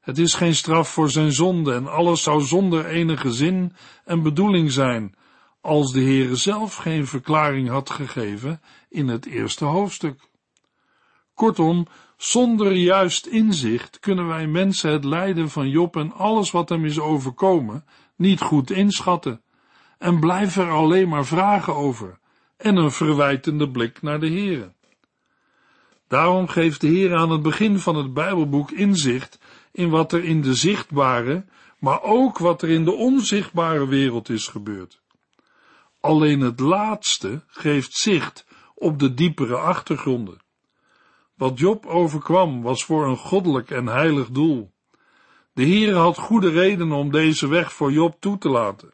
Het 0.00 0.18
is 0.18 0.34
geen 0.34 0.54
straf 0.54 0.88
voor 0.88 1.10
zijn 1.10 1.32
zonde 1.32 1.74
en 1.74 1.86
alles 1.86 2.22
zou 2.22 2.40
zonder 2.40 2.86
enige 2.86 3.32
zin 3.32 3.72
en 4.04 4.22
bedoeling 4.22 4.72
zijn, 4.72 5.14
als 5.60 5.92
de 5.92 6.00
Heere 6.00 6.36
zelf 6.36 6.74
geen 6.76 7.06
verklaring 7.06 7.68
had 7.68 7.90
gegeven 7.90 8.60
in 8.88 9.08
het 9.08 9.26
eerste 9.26 9.64
hoofdstuk. 9.64 10.20
Kortom, 11.34 11.86
zonder 12.16 12.72
juist 12.72 13.26
inzicht 13.26 14.00
kunnen 14.00 14.26
wij 14.26 14.46
mensen 14.46 14.92
het 14.92 15.04
lijden 15.04 15.50
van 15.50 15.68
Job 15.68 15.96
en 15.96 16.12
alles 16.12 16.50
wat 16.50 16.68
hem 16.68 16.84
is 16.84 16.98
overkomen 16.98 17.84
niet 18.16 18.40
goed 18.40 18.70
inschatten 18.70 19.42
en 19.98 20.20
blijven 20.20 20.64
er 20.64 20.70
alleen 20.70 21.08
maar 21.08 21.26
vragen 21.26 21.74
over 21.74 22.18
en 22.56 22.76
een 22.76 22.90
verwijtende 22.90 23.70
blik 23.70 24.02
naar 24.02 24.20
de 24.20 24.28
Heere. 24.28 24.72
Daarom 26.08 26.48
geeft 26.48 26.80
de 26.80 26.86
Heer 26.86 27.14
aan 27.14 27.30
het 27.30 27.42
begin 27.42 27.78
van 27.78 27.96
het 27.96 28.14
Bijbelboek 28.14 28.70
inzicht 28.70 29.38
in 29.72 29.90
wat 29.90 30.12
er 30.12 30.24
in 30.24 30.42
de 30.42 30.54
zichtbare, 30.54 31.44
maar 31.78 32.02
ook 32.02 32.38
wat 32.38 32.62
er 32.62 32.70
in 32.70 32.84
de 32.84 32.92
onzichtbare 32.92 33.88
wereld 33.88 34.28
is 34.28 34.48
gebeurd. 34.48 35.00
Alleen 36.00 36.40
het 36.40 36.60
laatste 36.60 37.42
geeft 37.46 37.92
zicht 37.92 38.46
op 38.74 38.98
de 38.98 39.14
diepere 39.14 39.56
achtergronden. 39.56 40.43
Wat 41.34 41.58
Job 41.58 41.86
overkwam 41.86 42.62
was 42.62 42.84
voor 42.84 43.06
een 43.06 43.16
goddelijk 43.16 43.70
en 43.70 43.86
heilig 43.86 44.28
doel. 44.28 44.72
De 45.52 45.62
Heer 45.62 45.94
had 45.94 46.18
goede 46.18 46.50
redenen 46.50 46.96
om 46.96 47.10
deze 47.10 47.48
weg 47.48 47.72
voor 47.72 47.92
Job 47.92 48.16
toe 48.20 48.38
te 48.38 48.48
laten. 48.48 48.92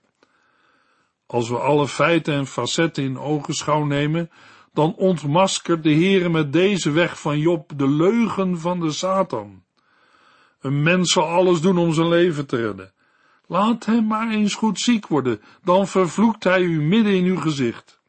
Als 1.26 1.48
we 1.48 1.58
alle 1.58 1.88
feiten 1.88 2.34
en 2.34 2.46
facetten 2.46 3.04
in 3.04 3.18
ogenschouw 3.18 3.84
nemen, 3.84 4.30
dan 4.72 4.94
ontmaskert 4.94 5.82
de 5.82 5.94
Heere 5.94 6.28
met 6.28 6.52
deze 6.52 6.90
weg 6.90 7.20
van 7.20 7.38
Job 7.38 7.72
de 7.76 7.88
leugen 7.88 8.58
van 8.58 8.80
de 8.80 8.90
Satan. 8.90 9.62
Een 10.60 10.82
mens 10.82 11.12
zal 11.12 11.24
alles 11.24 11.60
doen 11.60 11.78
om 11.78 11.92
zijn 11.92 12.08
leven 12.08 12.46
te 12.46 12.56
redden. 12.56 12.92
Laat 13.46 13.84
hem 13.84 14.06
maar 14.06 14.30
eens 14.30 14.54
goed 14.54 14.80
ziek 14.80 15.06
worden, 15.06 15.40
dan 15.64 15.88
vervloekt 15.88 16.44
hij 16.44 16.62
u 16.62 16.82
midden 16.82 17.14
in 17.14 17.24
uw 17.24 17.40
gezicht. 17.40 17.99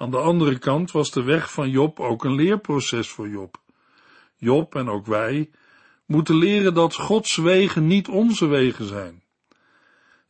Aan 0.00 0.10
de 0.10 0.18
andere 0.18 0.58
kant 0.58 0.90
was 0.90 1.10
de 1.10 1.22
weg 1.22 1.52
van 1.52 1.70
Job 1.70 2.00
ook 2.00 2.24
een 2.24 2.34
leerproces 2.34 3.08
voor 3.08 3.28
Job. 3.28 3.60
Job 4.36 4.74
en 4.74 4.88
ook 4.88 5.06
wij 5.06 5.50
moeten 6.06 6.34
leren 6.34 6.74
dat 6.74 6.94
Gods 6.94 7.36
wegen 7.36 7.86
niet 7.86 8.08
onze 8.08 8.46
wegen 8.46 8.86
zijn. 8.86 9.22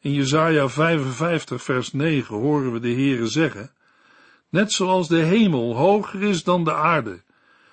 In 0.01 0.13
Jesaja 0.13 0.69
55 0.69 1.63
vers 1.63 1.93
9 1.93 2.37
horen 2.37 2.73
we 2.73 2.81
de 2.81 2.93
Heere 2.93 3.27
zeggen, 3.27 3.73
Net 4.49 4.73
zoals 4.73 5.09
de 5.09 5.23
hemel 5.23 5.77
hoger 5.77 6.23
is 6.23 6.45
dan 6.45 6.65
de 6.65 6.75
aarde, 6.75 7.23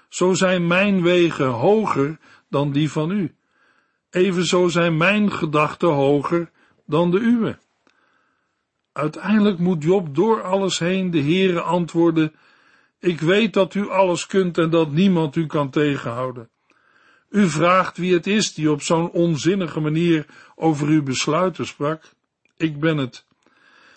zo 0.09 0.33
zijn 0.33 0.67
mijn 0.67 1.01
wegen 1.01 1.47
hoger 1.47 2.19
dan 2.49 2.71
die 2.71 2.91
van 2.91 3.11
u. 3.11 3.35
Evenzo 4.09 4.67
zijn 4.67 4.97
mijn 4.97 5.31
gedachten 5.31 5.89
hoger 5.89 6.51
dan 6.85 7.11
de 7.11 7.19
uwe. 7.19 7.57
Uiteindelijk 8.97 9.59
moet 9.59 9.83
Job 9.83 10.15
door 10.15 10.43
alles 10.43 10.79
heen 10.79 11.11
de 11.11 11.21
Heere 11.21 11.61
antwoorden, 11.61 12.33
ik 12.99 13.19
weet 13.19 13.53
dat 13.53 13.73
u 13.73 13.89
alles 13.89 14.25
kunt 14.25 14.57
en 14.57 14.69
dat 14.69 14.91
niemand 14.91 15.35
u 15.35 15.45
kan 15.45 15.69
tegenhouden. 15.69 16.49
U 17.29 17.49
vraagt 17.49 17.97
wie 17.97 18.13
het 18.13 18.27
is 18.27 18.53
die 18.53 18.71
op 18.71 18.81
zo'n 18.81 19.11
onzinnige 19.11 19.79
manier 19.79 20.25
over 20.55 20.87
uw 20.87 21.03
besluiten 21.03 21.65
sprak. 21.65 22.03
Ik 22.55 22.79
ben 22.79 22.97
het. 22.97 23.25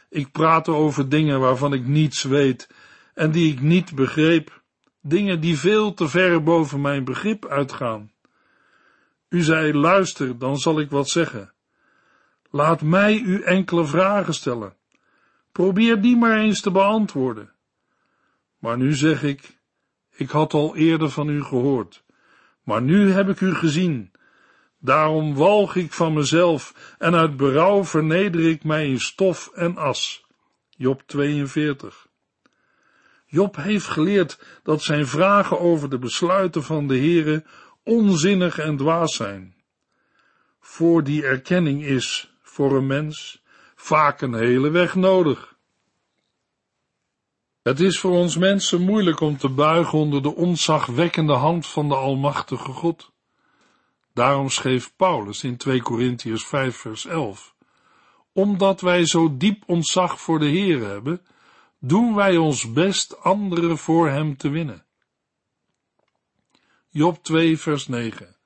Ik 0.09 0.33
praat 0.33 0.69
over 0.69 1.09
dingen 1.09 1.41
waarvan 1.41 1.73
ik 1.73 1.87
niets 1.87 2.23
weet 2.23 2.69
en 3.15 3.31
die 3.31 3.53
ik 3.53 3.61
niet 3.61 3.95
begreep, 3.95 4.63
dingen 5.01 5.41
die 5.41 5.59
veel 5.59 5.95
te 5.95 6.09
ver 6.09 6.43
boven 6.43 6.81
mijn 6.81 7.05
begrip 7.05 7.47
uitgaan. 7.47 8.11
U 9.29 9.43
zei, 9.43 9.75
luister, 9.75 10.39
dan 10.39 10.59
zal 10.59 10.81
ik 10.81 10.91
wat 10.91 11.09
zeggen. 11.09 11.53
Laat 12.51 12.83
mij 12.83 13.19
u 13.19 13.43
enkele 13.43 13.87
vragen 13.87 14.35
stellen. 14.35 14.79
Probeer 15.53 16.01
die 16.01 16.17
maar 16.17 16.39
eens 16.39 16.61
te 16.61 16.71
beantwoorden. 16.71 17.53
Maar 18.59 18.77
nu 18.77 18.95
zeg 18.95 19.23
ik, 19.23 19.59
ik 20.11 20.31
had 20.31 20.55
al 20.55 20.77
eerder 20.77 21.11
van 21.11 21.29
u 21.29 21.43
gehoord, 21.43 22.05
maar 22.65 22.83
nu 22.83 23.11
heb 23.13 23.29
ik 23.29 23.41
u 23.41 23.55
gezien. 23.55 24.13
Daarom 24.79 25.35
walg 25.35 25.77
ik 25.77 25.93
van 25.93 26.13
mezelf 26.13 26.95
en 26.99 27.15
uit 27.15 27.37
berouw 27.37 27.85
verneder 27.85 28.49
ik 28.49 28.65
mij 28.65 28.89
in 28.89 29.01
stof 29.01 29.51
en 29.55 29.77
as. 29.77 30.25
Job 30.69 31.03
42. 31.07 32.09
Job 33.27 33.57
heeft 33.57 33.87
geleerd 33.87 34.61
dat 34.63 34.83
zijn 34.83 35.07
vragen 35.07 35.61
over 35.61 35.91
de 35.91 35.99
besluiten 35.99 36.63
van 36.63 36.87
de 36.87 36.97
Heere 36.97 37.45
onzinnig 37.83 38.59
en 38.59 38.77
dwaas 38.77 39.17
zijn. 39.17 39.55
Voor 40.61 41.05
die 41.05 41.25
erkenning 41.25 41.85
is, 41.85 42.35
voor 42.43 42.77
een 42.77 42.87
mens, 42.87 43.40
vaak 43.81 44.21
een 44.21 44.35
hele 44.35 44.71
weg 44.71 44.95
nodig. 44.95 45.59
Het 47.63 47.81
is 47.81 47.99
voor 47.99 48.11
ons 48.11 48.37
mensen 48.37 48.81
moeilijk 48.81 49.21
om 49.21 49.37
te 49.37 49.49
buigen 49.49 49.99
onder 49.99 50.23
de 50.23 50.35
onzagwekkende 50.35 51.33
hand 51.33 51.67
van 51.67 51.89
de 51.89 51.95
Almachtige 51.95 52.73
God. 52.73 53.13
Daarom 54.15 54.49
schreef 54.49 54.97
Paulus 54.97 55.45
in 55.45 55.57
2 55.57 55.83
Korintiërs 55.83 56.45
5 56.45 56.77
vers 56.77 57.07
11, 57.07 57.55
omdat 58.33 58.81
wij 58.81 59.07
zo 59.07 59.37
diep 59.37 59.63
ontzag 59.67 60.21
voor 60.21 60.39
de 60.39 60.49
Heer 60.49 60.87
hebben, 60.87 61.27
doen 61.79 62.15
wij 62.15 62.37
ons 62.37 62.73
best 62.73 63.21
anderen 63.21 63.79
voor 63.79 64.09
hem 64.09 64.37
te 64.37 64.49
winnen. 64.49 64.85
Job 66.89 67.23
2 67.23 67.59
vers 67.59 67.89
9 67.89 68.37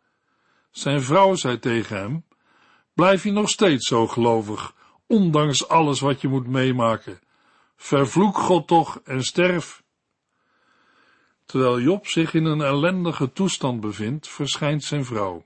Zijn 0.71 1.03
vrouw 1.03 1.35
zei 1.35 1.59
tegen 1.59 1.97
hem, 1.97 2.25
blijf 2.93 3.25
je 3.25 3.33
nog 3.33 3.49
steeds 3.49 3.89
zo 3.89 4.07
gelovig, 4.07 4.75
ondanks 5.07 5.69
alles 5.69 6.01
wat 6.01 6.21
je 6.21 6.29
moet 6.29 6.47
meemaken. 6.47 7.21
Vervloek 7.77 8.39
God 8.39 8.67
toch 8.67 9.01
en 9.05 9.23
sterf. 9.23 9.83
Terwijl 11.47 11.81
Job 11.81 12.07
zich 12.07 12.35
in 12.35 12.45
een 12.45 12.63
ellendige 12.63 13.33
toestand 13.33 13.81
bevindt, 13.81 14.29
verschijnt 14.29 14.85
zijn 14.85 15.05
vrouw. 15.05 15.45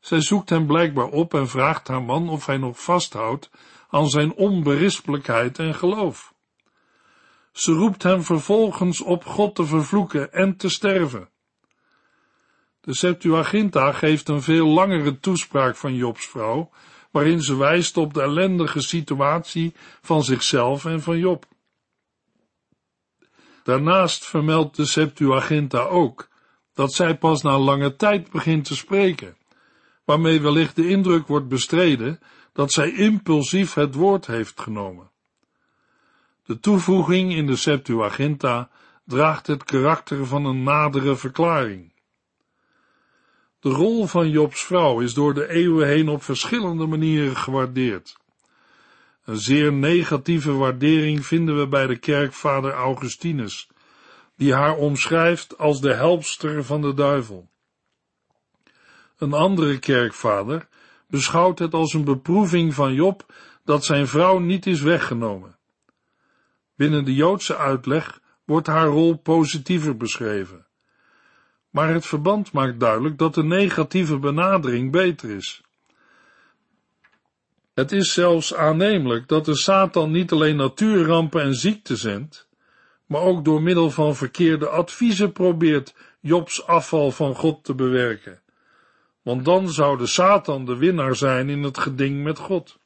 Zij 0.00 0.20
zoekt 0.20 0.50
hem 0.50 0.66
blijkbaar 0.66 1.08
op 1.08 1.34
en 1.34 1.48
vraagt 1.48 1.88
haar 1.88 2.02
man 2.02 2.28
of 2.28 2.46
hij 2.46 2.56
nog 2.56 2.82
vasthoudt 2.82 3.50
aan 3.88 4.08
zijn 4.08 4.34
onberispelijkheid 4.34 5.58
en 5.58 5.74
geloof. 5.74 6.34
Ze 7.52 7.72
roept 7.72 8.02
hem 8.02 8.22
vervolgens 8.22 9.00
op 9.00 9.24
God 9.24 9.54
te 9.54 9.64
vervloeken 9.64 10.32
en 10.32 10.56
te 10.56 10.68
sterven. 10.68 11.28
De 12.80 12.94
Septuaginta 12.94 13.92
geeft 13.92 14.28
een 14.28 14.42
veel 14.42 14.66
langere 14.66 15.18
toespraak 15.18 15.76
van 15.76 15.94
Jobs 15.94 16.26
vrouw, 16.26 16.70
waarin 17.16 17.42
ze 17.42 17.56
wijst 17.56 17.96
op 17.96 18.14
de 18.14 18.22
ellendige 18.22 18.80
situatie 18.80 19.74
van 20.00 20.24
zichzelf 20.24 20.84
en 20.84 21.02
van 21.02 21.18
Job. 21.18 21.46
Daarnaast 23.62 24.24
vermeldt 24.24 24.76
de 24.76 24.84
Septuaginta 24.84 25.78
ook 25.78 26.28
dat 26.74 26.92
zij 26.92 27.18
pas 27.18 27.42
na 27.42 27.58
lange 27.58 27.96
tijd 27.96 28.30
begint 28.30 28.64
te 28.64 28.76
spreken, 28.76 29.36
waarmee 30.04 30.40
wellicht 30.40 30.76
de 30.76 30.88
indruk 30.88 31.26
wordt 31.26 31.48
bestreden 31.48 32.20
dat 32.52 32.72
zij 32.72 32.92
impulsief 32.92 33.74
het 33.74 33.94
woord 33.94 34.26
heeft 34.26 34.60
genomen. 34.60 35.10
De 36.44 36.60
toevoeging 36.60 37.34
in 37.34 37.46
de 37.46 37.56
Septuaginta 37.56 38.70
draagt 39.04 39.46
het 39.46 39.64
karakter 39.64 40.26
van 40.26 40.44
een 40.44 40.62
nadere 40.62 41.16
verklaring. 41.16 41.92
De 43.66 43.72
rol 43.72 44.06
van 44.06 44.30
Jobs 44.30 44.64
vrouw 44.64 45.00
is 45.00 45.14
door 45.14 45.34
de 45.34 45.48
eeuwen 45.48 45.86
heen 45.86 46.08
op 46.08 46.22
verschillende 46.22 46.86
manieren 46.86 47.36
gewaardeerd. 47.36 48.16
Een 49.24 49.36
zeer 49.36 49.72
negatieve 49.72 50.52
waardering 50.52 51.26
vinden 51.26 51.58
we 51.58 51.68
bij 51.68 51.86
de 51.86 51.96
kerkvader 51.96 52.72
Augustinus, 52.72 53.68
die 54.36 54.54
haar 54.54 54.76
omschrijft 54.76 55.58
als 55.58 55.80
de 55.80 55.94
helpster 55.94 56.64
van 56.64 56.80
de 56.80 56.94
duivel. 56.94 57.48
Een 59.18 59.32
andere 59.32 59.78
kerkvader 59.78 60.68
beschouwt 61.08 61.58
het 61.58 61.74
als 61.74 61.92
een 61.92 62.04
beproeving 62.04 62.74
van 62.74 62.94
Job 62.94 63.34
dat 63.64 63.84
zijn 63.84 64.08
vrouw 64.08 64.38
niet 64.38 64.66
is 64.66 64.80
weggenomen. 64.80 65.56
Binnen 66.74 67.04
de 67.04 67.14
Joodse 67.14 67.56
uitleg 67.56 68.20
wordt 68.44 68.66
haar 68.66 68.86
rol 68.86 69.16
positiever 69.16 69.96
beschreven. 69.96 70.65
Maar 71.76 71.92
het 71.92 72.06
verband 72.06 72.52
maakt 72.52 72.80
duidelijk 72.80 73.18
dat 73.18 73.34
de 73.34 73.44
negatieve 73.44 74.18
benadering 74.18 74.92
beter 74.92 75.30
is. 75.30 75.62
Het 77.74 77.92
is 77.92 78.12
zelfs 78.12 78.54
aannemelijk 78.54 79.28
dat 79.28 79.44
de 79.44 79.56
Satan 79.56 80.10
niet 80.10 80.32
alleen 80.32 80.56
natuurrampen 80.56 81.42
en 81.42 81.54
ziekte 81.54 81.96
zendt, 81.96 82.48
maar 83.06 83.20
ook 83.20 83.44
door 83.44 83.62
middel 83.62 83.90
van 83.90 84.16
verkeerde 84.16 84.68
adviezen 84.68 85.32
probeert 85.32 85.94
Jobs 86.20 86.66
afval 86.66 87.10
van 87.10 87.34
God 87.34 87.64
te 87.64 87.74
bewerken. 87.74 88.40
Want 89.22 89.44
dan 89.44 89.70
zou 89.70 89.98
de 89.98 90.06
Satan 90.06 90.64
de 90.64 90.76
winnaar 90.76 91.16
zijn 91.16 91.48
in 91.48 91.62
het 91.62 91.78
geding 91.78 92.22
met 92.22 92.38
God. 92.38 92.78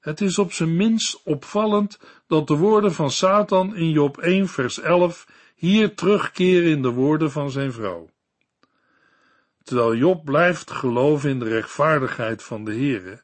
Het 0.00 0.20
is 0.20 0.38
op 0.38 0.52
zijn 0.52 0.76
minst 0.76 1.20
opvallend 1.24 1.98
dat 2.26 2.46
de 2.46 2.56
woorden 2.56 2.92
van 2.92 3.10
Satan 3.10 3.76
in 3.76 3.90
Job 3.90 4.18
1 4.18 4.48
vers 4.48 4.80
11 4.80 5.26
hier 5.64 5.94
terugkeren 5.94 6.70
in 6.70 6.82
de 6.82 6.90
woorden 6.90 7.30
van 7.30 7.50
zijn 7.50 7.72
vrouw. 7.72 8.08
Terwijl 9.62 9.94
Job 9.94 10.24
blijft 10.24 10.70
geloven 10.70 11.30
in 11.30 11.38
de 11.38 11.48
rechtvaardigheid 11.48 12.42
van 12.42 12.64
de 12.64 12.70
Heere, 12.70 13.22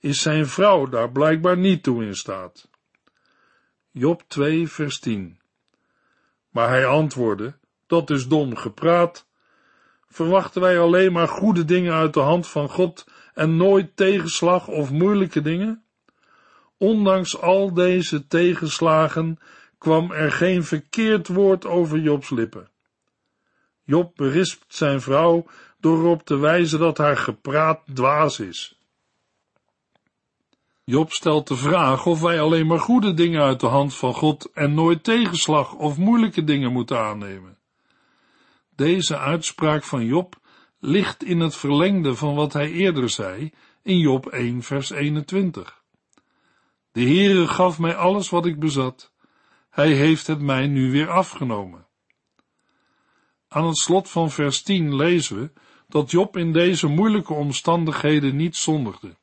is 0.00 0.22
zijn 0.22 0.46
vrouw 0.46 0.86
daar 0.86 1.10
blijkbaar 1.10 1.56
niet 1.56 1.82
toe 1.82 2.04
in 2.04 2.16
staat. 2.16 2.68
Job 3.90 4.22
2 4.26 4.68
vers 4.68 4.98
10 4.98 5.40
Maar 6.50 6.68
hij 6.68 6.86
antwoordde, 6.86 7.58
dat 7.86 8.10
is 8.10 8.28
dom 8.28 8.56
gepraat. 8.56 9.26
Verwachten 10.08 10.60
wij 10.60 10.78
alleen 10.78 11.12
maar 11.12 11.28
goede 11.28 11.64
dingen 11.64 11.92
uit 11.92 12.14
de 12.14 12.20
hand 12.20 12.46
van 12.46 12.68
God 12.68 13.06
en 13.34 13.56
nooit 13.56 13.96
tegenslag 13.96 14.68
of 14.68 14.90
moeilijke 14.90 15.42
dingen? 15.42 15.84
Ondanks 16.78 17.40
al 17.40 17.74
deze 17.74 18.26
tegenslagen 18.26 19.38
kwam 19.78 20.10
er 20.10 20.32
geen 20.32 20.64
verkeerd 20.64 21.28
woord 21.28 21.66
over 21.66 21.98
Jobs 21.98 22.30
lippen. 22.30 22.70
Job 23.84 24.16
berispt 24.16 24.74
zijn 24.74 25.00
vrouw 25.00 25.46
door 25.80 25.98
erop 25.98 26.24
te 26.24 26.36
wijzen 26.36 26.78
dat 26.78 26.98
haar 26.98 27.16
gepraat 27.16 27.80
dwaas 27.94 28.40
is. 28.40 28.78
Job 30.84 31.12
stelt 31.12 31.48
de 31.48 31.56
vraag 31.56 32.06
of 32.06 32.20
wij 32.20 32.40
alleen 32.40 32.66
maar 32.66 32.80
goede 32.80 33.14
dingen 33.14 33.42
uit 33.42 33.60
de 33.60 33.66
hand 33.66 33.94
van 33.94 34.14
God 34.14 34.50
en 34.52 34.74
nooit 34.74 35.04
tegenslag 35.04 35.72
of 35.72 35.96
moeilijke 35.96 36.44
dingen 36.44 36.72
moeten 36.72 36.98
aannemen. 36.98 37.58
Deze 38.76 39.18
uitspraak 39.18 39.84
van 39.84 40.04
Job 40.04 40.36
ligt 40.80 41.24
in 41.24 41.40
het 41.40 41.56
verlengde 41.56 42.14
van 42.14 42.34
wat 42.34 42.52
hij 42.52 42.70
eerder 42.70 43.10
zei 43.10 43.52
in 43.82 43.98
Job 43.98 44.26
1 44.26 44.62
vers 44.62 44.90
21. 44.90 45.82
De 46.92 47.02
Heere 47.02 47.48
gaf 47.48 47.78
mij 47.78 47.96
alles 47.96 48.30
wat 48.30 48.46
ik 48.46 48.58
bezat. 48.58 49.12
Hij 49.76 49.92
heeft 49.92 50.26
het 50.26 50.40
mij 50.40 50.66
nu 50.66 50.90
weer 50.90 51.10
afgenomen. 51.10 51.86
Aan 53.48 53.66
het 53.66 53.76
slot 53.76 54.10
van 54.10 54.30
vers 54.30 54.62
10 54.62 54.96
lezen 54.96 55.40
we 55.40 55.50
dat 55.88 56.10
Job 56.10 56.36
in 56.36 56.52
deze 56.52 56.86
moeilijke 56.86 57.32
omstandigheden 57.32 58.36
niet 58.36 58.56
zondigde. 58.56 59.16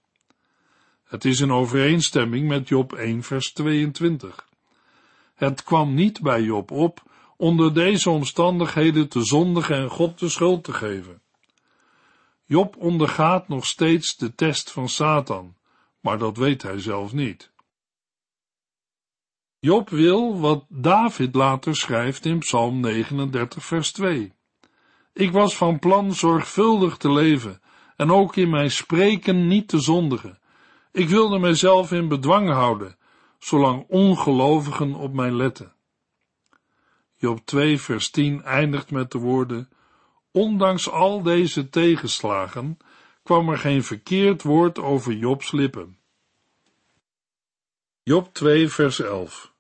Het 1.04 1.26
is 1.26 1.40
in 1.40 1.52
overeenstemming 1.52 2.48
met 2.48 2.68
Job 2.68 2.94
1 2.94 3.24
vers 3.24 3.54
22. 3.54 4.48
Het 5.36 5.64
kwam 5.64 5.94
niet 5.94 6.22
bij 6.22 6.42
Job 6.42 6.72
op 6.72 7.04
onder 7.38 7.74
deze 7.74 8.10
omstandigheden 8.10 9.08
te 9.08 9.24
zondigen 9.24 9.76
en 9.76 9.90
God 9.90 10.20
de 10.20 10.30
schuld 10.30 10.64
te 10.64 10.74
geven. 10.74 11.22
Job 12.46 12.76
ondergaat 12.78 13.48
nog 13.48 13.66
steeds 13.66 14.16
de 14.16 14.36
test 14.36 14.72
van 14.72 14.90
Satan, 14.90 15.56
maar 16.00 16.18
dat 16.18 16.38
weet 16.38 16.62
hij 16.62 16.80
zelf 16.80 17.14
niet. 17.14 17.53
Job 19.64 19.90
wil 19.90 20.40
wat 20.40 20.66
David 20.70 21.36
later 21.36 21.76
schrijft 21.76 22.26
in 22.26 22.40
Psalm 22.40 22.80
39, 22.80 23.66
vers 23.66 23.92
2. 23.92 24.34
Ik 25.14 25.32
was 25.32 25.58
van 25.58 25.80
plan 25.80 26.14
zorgvuldig 26.14 26.98
te 26.98 27.12
leven 27.12 27.62
en 27.96 28.12
ook 28.12 28.36
in 28.36 28.50
mijn 28.50 28.72
spreken 28.72 29.48
niet 29.48 29.68
te 29.68 29.80
zondigen. 29.80 30.40
Ik 30.92 31.10
wilde 31.10 31.40
mijzelf 31.40 31.92
in 31.92 32.08
bedwang 32.08 32.50
houden, 32.50 32.98
zolang 33.40 33.86
ongelovigen 33.88 34.94
op 34.94 35.14
mij 35.14 35.32
letten. 35.32 35.74
Job 37.18 37.46
2, 37.46 37.80
vers 37.80 38.10
10 38.10 38.44
eindigt 38.44 38.92
met 38.92 39.12
de 39.12 39.18
woorden: 39.18 39.70
Ondanks 40.32 40.90
al 40.90 41.22
deze 41.22 41.70
tegenslagen 41.70 42.78
kwam 43.24 43.50
er 43.50 43.58
geen 43.58 43.84
verkeerd 43.84 44.42
woord 44.42 44.80
over 44.80 45.14
Jobs 45.14 45.52
lippen. 45.52 45.98
Job 48.04 48.34
2, 48.34 48.70
vers 48.70 49.00
11 49.00 49.52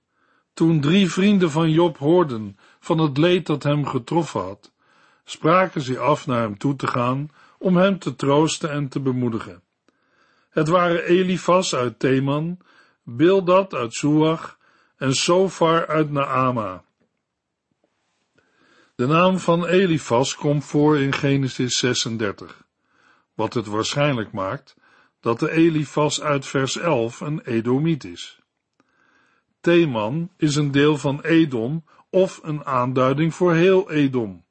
toen 0.53 0.81
drie 0.81 1.11
vrienden 1.11 1.51
van 1.51 1.71
Job 1.71 1.97
hoorden 1.97 2.57
van 2.79 2.97
het 2.97 3.17
leed 3.17 3.45
dat 3.45 3.63
hem 3.63 3.85
getroffen 3.85 4.41
had, 4.41 4.71
spraken 5.23 5.81
ze 5.81 5.99
af 5.99 6.27
naar 6.27 6.41
hem 6.41 6.57
toe 6.57 6.75
te 6.75 6.87
gaan 6.87 7.31
om 7.57 7.77
hem 7.77 7.99
te 7.99 8.15
troosten 8.15 8.71
en 8.71 8.87
te 8.87 8.99
bemoedigen. 8.99 9.61
Het 10.49 10.67
waren 10.67 11.03
Elifas 11.03 11.75
uit 11.75 11.99
Theman, 11.99 12.59
Bildad 13.03 13.73
uit 13.73 13.93
Suach 13.93 14.57
en 14.97 15.15
Sofar 15.15 15.87
uit 15.87 16.11
Naama. 16.11 16.83
De 18.95 19.07
naam 19.07 19.39
van 19.39 19.65
Elifas 19.65 20.35
komt 20.35 20.65
voor 20.65 20.99
in 20.99 21.13
Genesis 21.13 21.77
36, 21.77 22.65
wat 23.33 23.53
het 23.53 23.67
waarschijnlijk 23.67 24.31
maakt 24.31 24.75
dat 25.19 25.39
de 25.39 25.51
Elifas 25.51 26.21
uit 26.21 26.45
vers 26.45 26.77
11 26.77 27.19
een 27.19 27.41
Edomiet 27.41 28.03
is. 28.03 28.42
Theman 29.63 30.29
is 30.37 30.55
een 30.55 30.71
deel 30.71 30.97
van 30.97 31.21
Edom 31.21 31.83
of 32.09 32.39
een 32.43 32.65
aanduiding 32.65 33.33
voor 33.33 33.53
heel 33.53 33.91
Edom. 33.91 34.43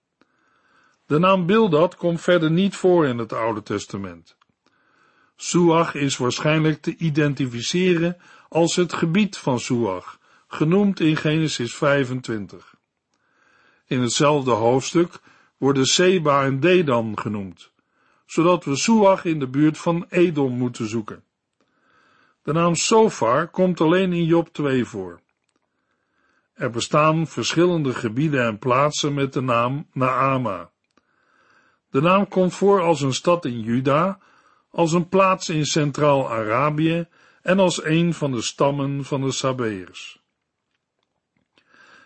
De 1.07 1.19
naam 1.19 1.47
Bildad 1.47 1.97
komt 1.97 2.21
verder 2.21 2.51
niet 2.51 2.77
voor 2.77 3.07
in 3.07 3.19
het 3.19 3.33
Oude 3.33 3.63
Testament. 3.63 4.37
Suach 5.37 5.95
is 5.95 6.17
waarschijnlijk 6.17 6.83
te 6.83 6.97
identificeren 6.97 8.17
als 8.49 8.77
het 8.77 8.93
gebied 8.93 9.37
van 9.37 9.61
Suach, 9.61 10.19
genoemd 10.47 11.01
in 11.01 11.17
Genesis 11.17 11.75
25. 11.75 12.75
In 13.87 14.01
hetzelfde 14.01 14.51
hoofdstuk 14.51 15.21
worden 15.57 15.87
Seba 15.87 16.45
en 16.45 16.61
Dedan 16.61 17.19
genoemd, 17.19 17.73
zodat 18.27 18.65
we 18.65 18.77
Suach 18.77 19.25
in 19.25 19.39
de 19.39 19.49
buurt 19.49 19.79
van 19.79 20.07
Edom 20.09 20.53
moeten 20.53 20.89
zoeken. 20.89 21.25
De 22.43 22.53
naam 22.53 22.75
Sofar 22.75 23.49
komt 23.49 23.81
alleen 23.81 24.13
in 24.13 24.25
Job 24.25 24.49
2 24.53 24.85
voor. 24.85 25.21
Er 26.55 26.71
bestaan 26.71 27.27
verschillende 27.27 27.95
gebieden 27.95 28.45
en 28.47 28.59
plaatsen 28.59 29.15
met 29.15 29.33
de 29.33 29.41
naam 29.41 29.87
Naama. 29.93 30.71
De 31.91 32.01
naam 32.01 32.29
komt 32.29 32.55
voor 32.55 32.81
als 32.81 33.01
een 33.01 33.15
stad 33.15 33.45
in 33.45 33.61
Juda, 33.61 34.19
als 34.71 34.93
een 34.93 35.09
plaats 35.09 35.49
in 35.49 35.67
Centraal-Arabië 35.67 37.09
en 37.43 37.59
als 37.59 37.85
een 37.85 38.15
van 38.15 38.33
de 38.33 38.43
stammen 38.43 39.05
van 39.05 39.21
de 39.21 39.33
Sabeërs. 39.33 40.21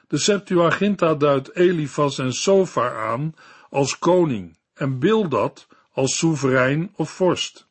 De 0.08 0.18
Septuaginta 0.18 1.14
duidt 1.14 1.54
Elifas 1.54 2.18
en 2.18 2.32
Sofar 2.32 2.98
aan 2.98 3.34
als 3.70 3.98
koning 3.98 4.58
en 4.74 4.98
Bildad 4.98 5.66
als 5.92 6.18
soeverein 6.18 6.92
of 6.96 7.10
vorst. 7.10 7.65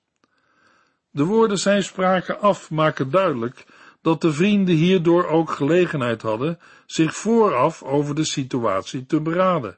De 1.16 1.24
woorden 1.24 1.58
zijn 1.58 1.84
spraken 1.84 2.40
af 2.40 2.72
maken 2.72 3.12
duidelijk 3.12 3.66
dat 4.02 4.22
de 4.22 4.34
vrienden 4.34 4.76
hierdoor 4.76 5.28
ook 5.28 5.50
gelegenheid 5.50 6.22
hadden 6.22 6.60
zich 6.86 7.16
vooraf 7.16 7.84
over 7.84 8.16
de 8.16 8.24
situatie 8.26 9.06
te 9.06 9.22
beraden. 9.22 9.78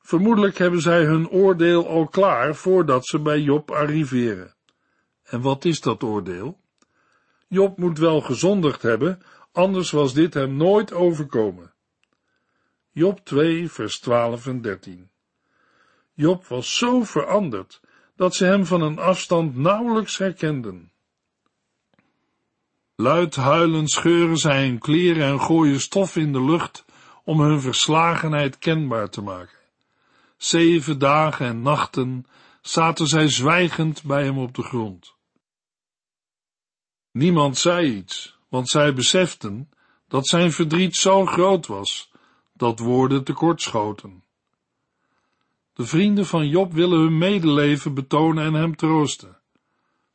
Vermoedelijk 0.00 0.58
hebben 0.58 0.80
zij 0.80 1.04
hun 1.04 1.28
oordeel 1.28 1.88
al 1.88 2.06
klaar 2.06 2.54
voordat 2.54 3.06
ze 3.06 3.18
bij 3.18 3.40
Job 3.40 3.70
arriveren. 3.70 4.54
En 5.22 5.40
wat 5.40 5.64
is 5.64 5.80
dat 5.80 6.02
oordeel? 6.02 6.60
Job 7.48 7.78
moet 7.78 7.98
wel 7.98 8.20
gezondigd 8.20 8.82
hebben, 8.82 9.22
anders 9.52 9.90
was 9.90 10.14
dit 10.14 10.34
hem 10.34 10.56
nooit 10.56 10.92
overkomen. 10.92 11.72
Job 12.90 13.24
2, 13.24 13.70
vers 13.70 14.00
12 14.00 14.46
en 14.46 14.60
13. 14.60 15.10
Job 16.14 16.46
was 16.46 16.76
zo 16.76 17.02
veranderd 17.02 17.80
dat 18.22 18.34
ze 18.34 18.44
hem 18.44 18.66
van 18.66 18.80
een 18.80 18.98
afstand 18.98 19.56
nauwelijks 19.56 20.18
herkenden. 20.18 20.92
Luid 22.94 23.36
huilend 23.36 23.90
scheuren 23.90 24.36
zij 24.36 24.66
hun 24.66 24.78
kleren 24.78 25.26
en 25.26 25.40
gooien 25.40 25.80
stof 25.80 26.16
in 26.16 26.32
de 26.32 26.44
lucht 26.44 26.84
om 27.24 27.40
hun 27.40 27.60
verslagenheid 27.60 28.58
kenbaar 28.58 29.10
te 29.10 29.22
maken. 29.22 29.58
Zeven 30.36 30.98
dagen 30.98 31.46
en 31.46 31.62
nachten 31.62 32.26
zaten 32.60 33.06
zij 33.06 33.28
zwijgend 33.28 34.02
bij 34.02 34.24
hem 34.24 34.38
op 34.38 34.54
de 34.54 34.62
grond. 34.62 35.14
Niemand 37.10 37.58
zei 37.58 37.94
iets, 37.94 38.38
want 38.48 38.68
zij 38.68 38.94
beseften 38.94 39.70
dat 40.08 40.26
zijn 40.26 40.52
verdriet 40.52 40.96
zo 40.96 41.26
groot 41.26 41.66
was 41.66 42.10
dat 42.52 42.78
woorden 42.78 43.24
tekortschoten. 43.24 44.21
De 45.72 45.86
vrienden 45.86 46.26
van 46.26 46.48
Job 46.48 46.72
willen 46.72 46.98
hun 46.98 47.18
medeleven 47.18 47.94
betonen 47.94 48.44
en 48.44 48.54
hem 48.54 48.76
troosten. 48.76 49.40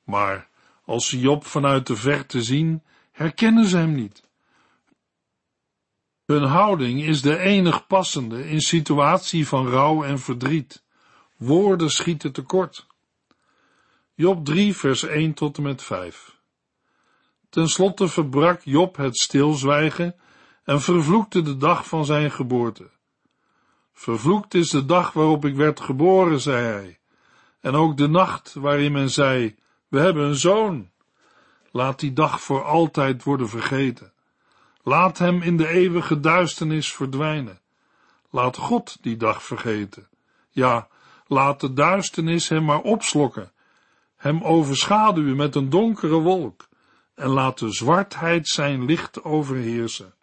Maar 0.04 0.50
als 0.86 1.10
ze 1.10 1.20
Job 1.20 1.46
vanuit 1.46 1.88
de 1.88 1.96
verte 1.96 2.42
zien, 2.42 2.84
herkennen 3.12 3.66
ze 3.66 3.78
hem 3.78 3.96
niet. 3.96 4.30
Hun 6.26 6.44
houding 6.44 7.02
is 7.04 7.22
de 7.22 7.38
enig 7.38 7.88
passende 7.88 8.50
in 8.50 8.62
situatie 8.62 9.48
van 9.48 9.68
rouw 9.68 10.04
en 10.04 10.20
verdriet. 10.20 10.84
Woorden 11.38 11.90
schieten 11.90 12.32
tekort. 12.32 12.88
Job 14.14 14.46
3, 14.46 14.76
vers 14.76 15.04
1 15.04 15.34
tot 15.34 15.58
en 15.58 15.64
met 15.64 15.84
5. 15.84 16.38
Ten 17.50 17.68
slotte 17.68 18.08
verbrak 18.08 18.62
Job 18.64 18.96
het 18.96 19.18
stilzwijgen 19.18 20.16
en 20.64 20.82
vervloekte 20.82 21.42
de 21.42 21.58
dag 21.58 21.88
van 21.88 22.06
zijn 22.06 22.32
geboorte. 22.32 22.90
Vervloekt 23.98 24.54
is 24.54 24.70
de 24.70 24.86
dag 24.86 25.14
waarop 25.14 25.46
ik 25.46 25.56
werd 25.56 25.80
geboren, 25.80 26.40
zei 26.40 26.66
hij, 26.66 27.00
en 27.60 27.74
ook 27.74 27.98
de 27.98 28.08
nacht 28.08 28.54
waarin 28.54 28.92
men 28.92 29.10
zei, 29.10 29.56
we 29.88 30.00
hebben 30.00 30.26
een 30.26 30.36
zoon. 30.36 30.90
Laat 31.72 32.00
die 32.00 32.14
dag 32.14 32.42
voor 32.42 32.64
altijd 32.64 33.24
worden 33.24 33.50
vergeten. 33.50 34.12
Laat 34.84 35.18
hem 35.18 35.42
in 35.42 35.58
de 35.58 35.68
eeuwige 35.68 36.20
duisternis 36.20 36.94
verdwijnen. 36.94 37.60
Laat 38.30 38.58
God 38.58 38.98
die 39.02 39.18
dag 39.18 39.44
vergeten. 39.44 40.08
Ja, 40.50 40.88
laat 41.28 41.60
de 41.60 41.74
duisternis 41.74 42.50
hem 42.50 42.66
maar 42.66 42.82
opslokken, 42.82 43.52
hem 44.16 44.44
overschaduwen 44.44 45.36
met 45.36 45.56
een 45.56 45.70
donkere 45.70 46.20
wolk, 46.20 46.68
en 47.16 47.30
laat 47.30 47.60
de 47.60 47.72
zwartheid 47.72 48.48
zijn 48.48 48.86
licht 48.86 49.24
overheersen. 49.24 50.14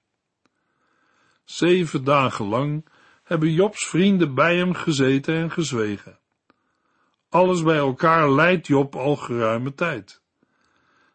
Zeven 1.45 2.05
dagen 2.05 2.47
lang 2.47 2.85
hebben 3.25 3.53
Jobs 3.53 3.87
vrienden 3.87 4.35
bij 4.35 4.57
hem 4.57 4.75
gezeten 4.75 5.35
en 5.35 5.51
gezwegen. 5.51 6.19
Alles 7.29 7.63
bij 7.63 7.77
elkaar 7.77 8.31
leidt 8.31 8.67
Job 8.67 8.97
al 8.97 9.17
geruime 9.17 9.75
tijd. 9.75 10.23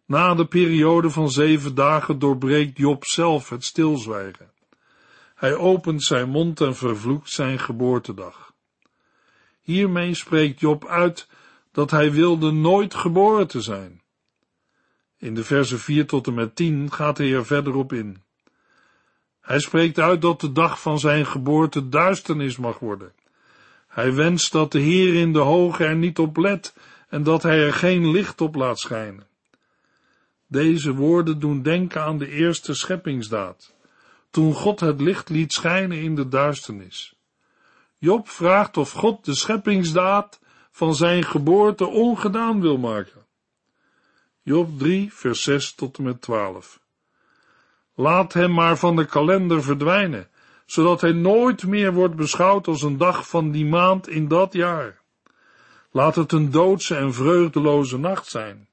Na 0.05 0.35
de 0.35 0.45
periode 0.45 1.09
van 1.09 1.31
zeven 1.31 1.75
dagen 1.75 2.19
doorbreekt 2.19 2.77
Job 2.77 3.05
zelf 3.05 3.49
het 3.49 3.63
stilzwijgen. 3.63 4.51
Hij 5.35 5.55
opent 5.55 6.03
zijn 6.03 6.29
mond 6.29 6.61
en 6.61 6.75
vervloekt 6.75 7.29
zijn 7.29 7.59
geboortedag. 7.59 8.53
Hiermee 9.61 10.13
spreekt 10.13 10.59
Job 10.59 10.87
uit 10.87 11.27
dat 11.71 11.91
hij 11.91 12.11
wilde 12.11 12.51
nooit 12.51 12.95
geboren 12.95 13.47
te 13.47 13.61
zijn. 13.61 14.01
In 15.17 15.33
de 15.33 15.43
versen 15.43 15.79
4 15.79 16.07
tot 16.07 16.27
en 16.27 16.33
met 16.33 16.55
10 16.55 16.91
gaat 16.91 17.17
hij 17.17 17.33
er 17.33 17.45
verder 17.45 17.75
op 17.75 17.93
in. 17.93 18.23
Hij 19.49 19.59
spreekt 19.59 19.99
uit 19.99 20.21
dat 20.21 20.41
de 20.41 20.51
dag 20.51 20.81
van 20.81 20.99
zijn 20.99 21.25
geboorte 21.25 21.89
duisternis 21.89 22.57
mag 22.57 22.79
worden. 22.79 23.13
Hij 23.87 24.13
wenst 24.13 24.51
dat 24.51 24.71
de 24.71 24.79
Heer 24.79 25.15
in 25.15 25.33
de 25.33 25.39
hoge 25.39 25.83
er 25.83 25.95
niet 25.95 26.19
op 26.19 26.37
let 26.37 26.73
en 27.07 27.23
dat 27.23 27.43
hij 27.43 27.65
er 27.65 27.73
geen 27.73 28.11
licht 28.11 28.41
op 28.41 28.55
laat 28.55 28.79
schijnen. 28.79 29.27
Deze 30.47 30.93
woorden 30.93 31.39
doen 31.39 31.61
denken 31.61 32.01
aan 32.01 32.17
de 32.17 32.29
eerste 32.29 32.73
scheppingsdaad, 32.73 33.73
toen 34.29 34.53
God 34.53 34.79
het 34.79 35.01
licht 35.01 35.29
liet 35.29 35.53
schijnen 35.53 35.97
in 35.97 36.15
de 36.15 36.27
duisternis. 36.27 37.15
Job 37.97 38.29
vraagt 38.29 38.77
of 38.77 38.91
God 38.91 39.25
de 39.25 39.35
scheppingsdaad 39.35 40.39
van 40.71 40.95
zijn 40.95 41.23
geboorte 41.23 41.85
ongedaan 41.85 42.61
wil 42.61 42.77
maken. 42.77 43.25
Job 44.41 44.79
3, 44.79 45.13
vers 45.13 45.43
6 45.43 45.73
tot 45.73 45.97
en 45.97 46.03
met 46.03 46.21
12. 46.21 46.79
Laat 47.99 48.33
hem 48.33 48.53
maar 48.53 48.77
van 48.77 48.95
de 48.95 49.05
kalender 49.05 49.63
verdwijnen, 49.63 50.27
zodat 50.65 51.01
hij 51.01 51.11
nooit 51.11 51.65
meer 51.65 51.93
wordt 51.93 52.15
beschouwd 52.15 52.67
als 52.67 52.81
een 52.81 52.97
dag 52.97 53.27
van 53.27 53.51
die 53.51 53.65
maand 53.65 54.07
in 54.07 54.27
dat 54.27 54.53
jaar. 54.53 55.01
Laat 55.91 56.15
het 56.15 56.31
een 56.31 56.51
doodse 56.51 56.95
en 56.95 57.13
vreugdeloze 57.13 57.97
nacht 57.97 58.27
zijn. 58.27 58.69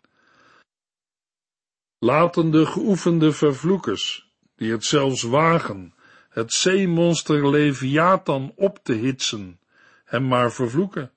Laten 1.99 2.51
de 2.51 2.67
geoefende 2.67 3.33
vervloekers, 3.33 4.33
die 4.57 4.71
het 4.71 4.85
zelfs 4.85 5.23
wagen, 5.23 5.95
het 6.29 6.53
zeemonster 6.53 7.51
Leviathan 7.51 8.53
op 8.57 8.79
te 8.83 8.93
hitsen, 8.93 9.61
hem 10.05 10.29
maar 10.29 10.53
vervloeken. 10.53 11.11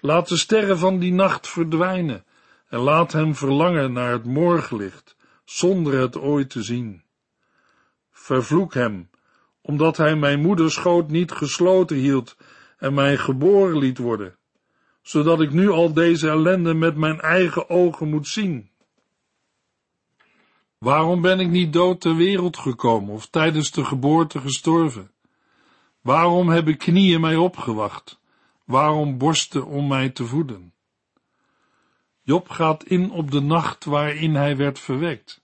Laat 0.00 0.28
de 0.28 0.36
sterren 0.36 0.78
van 0.78 0.98
die 0.98 1.12
nacht 1.12 1.48
verdwijnen 1.48 2.24
en 2.68 2.78
laat 2.78 3.12
hem 3.12 3.34
verlangen 3.34 3.92
naar 3.92 4.12
het 4.12 4.24
morgenlicht, 4.24 5.16
zonder 5.44 5.98
het 5.98 6.16
ooit 6.16 6.50
te 6.50 6.62
zien. 6.62 7.03
Vervloek 8.24 8.74
hem, 8.74 9.10
omdat 9.60 9.96
hij 9.96 10.16
mijn 10.16 10.40
moederschoot 10.40 11.08
niet 11.08 11.32
gesloten 11.32 11.96
hield 11.96 12.36
en 12.78 12.94
mij 12.94 13.16
geboren 13.16 13.78
liet 13.78 13.98
worden, 13.98 14.36
zodat 15.02 15.40
ik 15.40 15.52
nu 15.52 15.70
al 15.70 15.92
deze 15.92 16.28
ellende 16.28 16.74
met 16.74 16.96
mijn 16.96 17.20
eigen 17.20 17.70
ogen 17.70 18.08
moet 18.08 18.28
zien. 18.28 18.70
Waarom 20.78 21.20
ben 21.20 21.40
ik 21.40 21.48
niet 21.48 21.72
dood 21.72 22.00
ter 22.00 22.16
wereld 22.16 22.56
gekomen 22.56 23.14
of 23.14 23.26
tijdens 23.26 23.70
de 23.70 23.84
geboorte 23.84 24.40
gestorven? 24.40 25.10
Waarom 26.00 26.48
hebben 26.48 26.76
knieën 26.76 27.20
mij 27.20 27.36
opgewacht? 27.36 28.20
Waarom 28.64 29.18
borsten 29.18 29.66
om 29.66 29.88
mij 29.88 30.10
te 30.10 30.24
voeden? 30.24 30.72
Job 32.22 32.48
gaat 32.48 32.84
in 32.84 33.10
op 33.10 33.30
de 33.30 33.40
nacht 33.40 33.84
waarin 33.84 34.34
hij 34.34 34.56
werd 34.56 34.78
verwekt. 34.78 35.43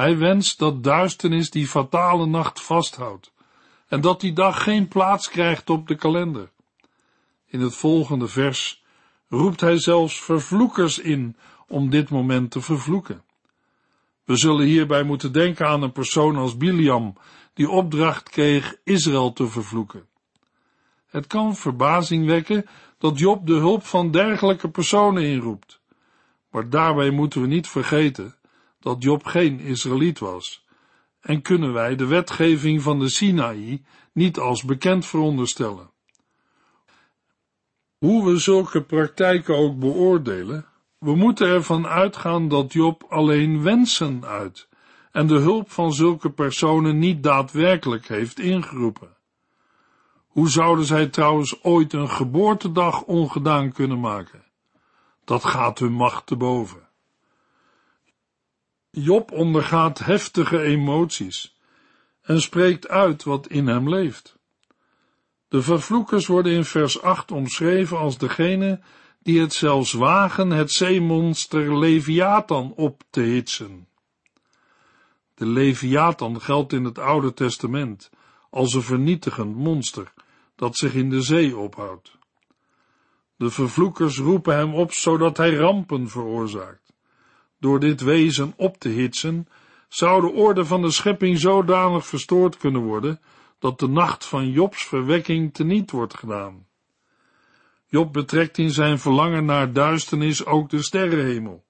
Hij 0.00 0.18
wenst 0.18 0.58
dat 0.58 0.84
duisternis 0.84 1.50
die 1.50 1.66
fatale 1.66 2.26
nacht 2.26 2.60
vasthoudt 2.60 3.32
en 3.88 4.00
dat 4.00 4.20
die 4.20 4.32
dag 4.32 4.62
geen 4.62 4.88
plaats 4.88 5.28
krijgt 5.28 5.70
op 5.70 5.88
de 5.88 5.94
kalender. 5.94 6.50
In 7.46 7.60
het 7.60 7.76
volgende 7.76 8.28
vers 8.28 8.82
roept 9.28 9.60
hij 9.60 9.78
zelfs 9.78 10.20
vervloekers 10.20 10.98
in 10.98 11.36
om 11.68 11.90
dit 11.90 12.10
moment 12.10 12.50
te 12.50 12.60
vervloeken. 12.60 13.22
We 14.24 14.36
zullen 14.36 14.66
hierbij 14.66 15.02
moeten 15.02 15.32
denken 15.32 15.66
aan 15.66 15.82
een 15.82 15.92
persoon 15.92 16.36
als 16.36 16.56
Biliam, 16.56 17.16
die 17.54 17.70
opdracht 17.70 18.28
kreeg 18.28 18.76
Israël 18.84 19.32
te 19.32 19.46
vervloeken. 19.46 20.06
Het 21.06 21.26
kan 21.26 21.56
verbazing 21.56 22.26
wekken 22.26 22.66
dat 22.98 23.18
Job 23.18 23.46
de 23.46 23.54
hulp 23.54 23.84
van 23.84 24.10
dergelijke 24.10 24.70
personen 24.70 25.22
inroept. 25.22 25.80
Maar 26.50 26.70
daarbij 26.70 27.10
moeten 27.10 27.40
we 27.40 27.46
niet 27.46 27.68
vergeten 27.68 28.34
dat 28.80 29.02
Job 29.02 29.24
geen 29.24 29.60
Israëliet 29.60 30.18
was 30.18 30.64
en 31.20 31.42
kunnen 31.42 31.72
wij 31.72 31.96
de 31.96 32.06
wetgeving 32.06 32.82
van 32.82 32.98
de 32.98 33.08
Sinaï 33.08 33.82
niet 34.12 34.38
als 34.38 34.64
bekend 34.64 35.06
veronderstellen. 35.06 35.90
Hoe 37.98 38.24
we 38.24 38.38
zulke 38.38 38.82
praktijken 38.82 39.56
ook 39.56 39.78
beoordelen, 39.78 40.66
we 40.98 41.14
moeten 41.14 41.48
ervan 41.48 41.86
uitgaan 41.86 42.48
dat 42.48 42.72
Job 42.72 43.04
alleen 43.08 43.62
wensen 43.62 44.24
uit 44.24 44.68
en 45.12 45.26
de 45.26 45.38
hulp 45.38 45.70
van 45.70 45.92
zulke 45.92 46.30
personen 46.30 46.98
niet 46.98 47.22
daadwerkelijk 47.22 48.08
heeft 48.08 48.38
ingeroepen. 48.38 49.16
Hoe 50.26 50.48
zouden 50.48 50.84
zij 50.84 51.06
trouwens 51.06 51.62
ooit 51.62 51.92
een 51.92 52.10
geboortedag 52.10 53.02
ongedaan 53.02 53.72
kunnen 53.72 54.00
maken? 54.00 54.44
Dat 55.24 55.44
gaat 55.44 55.78
hun 55.78 55.92
macht 55.92 56.26
te 56.26 56.36
boven. 56.36 56.88
Job 58.90 59.32
ondergaat 59.32 59.98
heftige 59.98 60.62
emoties 60.62 61.56
en 62.20 62.40
spreekt 62.40 62.88
uit 62.88 63.24
wat 63.24 63.46
in 63.46 63.66
hem 63.66 63.88
leeft. 63.88 64.38
De 65.48 65.62
vervloekers 65.62 66.26
worden 66.26 66.52
in 66.52 66.64
vers 66.64 67.02
8 67.02 67.30
omschreven 67.30 67.98
als 67.98 68.18
degene 68.18 68.80
die 69.22 69.40
het 69.40 69.52
zelfs 69.52 69.92
wagen 69.92 70.50
het 70.50 70.72
zeemonster 70.72 71.78
Leviathan 71.78 72.72
op 72.76 73.02
te 73.10 73.20
hitsen. 73.20 73.88
De 75.34 75.46
Leviathan 75.46 76.40
geldt 76.40 76.72
in 76.72 76.84
het 76.84 76.98
Oude 76.98 77.34
Testament 77.34 78.10
als 78.50 78.74
een 78.74 78.82
vernietigend 78.82 79.56
monster 79.56 80.12
dat 80.56 80.76
zich 80.76 80.94
in 80.94 81.10
de 81.10 81.22
zee 81.22 81.56
ophoudt. 81.56 82.18
De 83.36 83.50
vervloekers 83.50 84.18
roepen 84.18 84.56
hem 84.56 84.74
op 84.74 84.92
zodat 84.92 85.36
hij 85.36 85.54
rampen 85.54 86.08
veroorzaakt. 86.08 86.89
Door 87.60 87.80
dit 87.80 88.00
wezen 88.00 88.52
op 88.56 88.78
te 88.78 88.88
hitsen, 88.88 89.48
zou 89.88 90.20
de 90.20 90.32
orde 90.32 90.64
van 90.64 90.82
de 90.82 90.90
schepping 90.90 91.38
zodanig 91.38 92.06
verstoord 92.06 92.56
kunnen 92.56 92.82
worden 92.82 93.20
dat 93.58 93.78
de 93.78 93.88
nacht 93.88 94.26
van 94.26 94.50
Jobs 94.50 94.86
verwekking 94.86 95.54
teniet 95.54 95.90
wordt 95.90 96.14
gedaan. 96.14 96.66
Job 97.86 98.12
betrekt 98.12 98.58
in 98.58 98.70
zijn 98.70 98.98
verlangen 98.98 99.44
naar 99.44 99.72
duisternis 99.72 100.44
ook 100.44 100.70
de 100.70 100.82
sterrenhemel. 100.82 101.64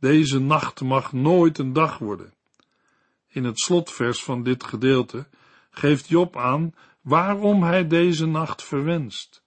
Deze 0.00 0.38
nacht 0.38 0.80
mag 0.80 1.12
nooit 1.12 1.58
een 1.58 1.72
dag 1.72 1.98
worden. 1.98 2.34
In 3.28 3.44
het 3.44 3.58
slotvers 3.60 4.24
van 4.24 4.42
dit 4.42 4.64
gedeelte 4.64 5.26
geeft 5.70 6.08
Job 6.08 6.36
aan 6.36 6.74
waarom 7.00 7.62
hij 7.62 7.86
deze 7.86 8.26
nacht 8.26 8.62
verwenst. 8.62 9.42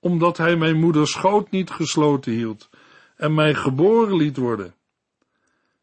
Omdat 0.00 0.36
hij 0.36 0.56
mijn 0.56 0.76
moeders 0.76 1.10
schoot 1.10 1.50
niet 1.50 1.70
gesloten 1.70 2.32
hield 2.32 2.68
en 3.16 3.34
mij 3.34 3.54
geboren 3.54 4.16
liet 4.16 4.36
worden. 4.36 4.74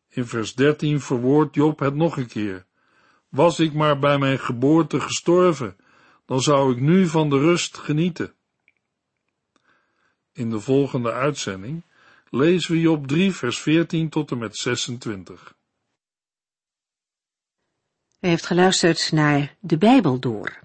In 0.09 0.25
vers 0.25 0.55
13 0.55 1.01
verwoordt 1.01 1.55
Job 1.55 1.79
het 1.79 1.95
nog 1.95 2.17
een 2.17 2.27
keer. 2.27 2.65
Was 3.29 3.59
ik 3.59 3.73
maar 3.73 3.99
bij 3.99 4.17
mijn 4.17 4.39
geboorte 4.39 4.99
gestorven, 4.99 5.77
dan 6.25 6.41
zou 6.41 6.71
ik 6.71 6.79
nu 6.79 7.07
van 7.07 7.29
de 7.29 7.37
rust 7.37 7.77
genieten. 7.77 8.33
In 10.31 10.49
de 10.49 10.59
volgende 10.59 11.11
uitzending 11.11 11.83
lezen 12.29 12.71
we 12.71 12.79
Job 12.79 13.07
3 13.07 13.31
vers 13.31 13.59
14 13.59 14.09
tot 14.09 14.31
en 14.31 14.37
met 14.37 14.57
26. 14.57 15.55
U 18.19 18.27
heeft 18.27 18.45
geluisterd 18.45 19.11
naar 19.11 19.55
De 19.59 19.77
Bijbel 19.77 20.19
Door, 20.19 20.59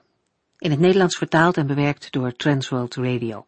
in 0.58 0.70
het 0.70 0.80
Nederlands 0.80 1.16
vertaald 1.16 1.56
en 1.56 1.66
bewerkt 1.66 2.12
door 2.12 2.32
Transworld 2.32 2.94
Radio. 2.94 3.47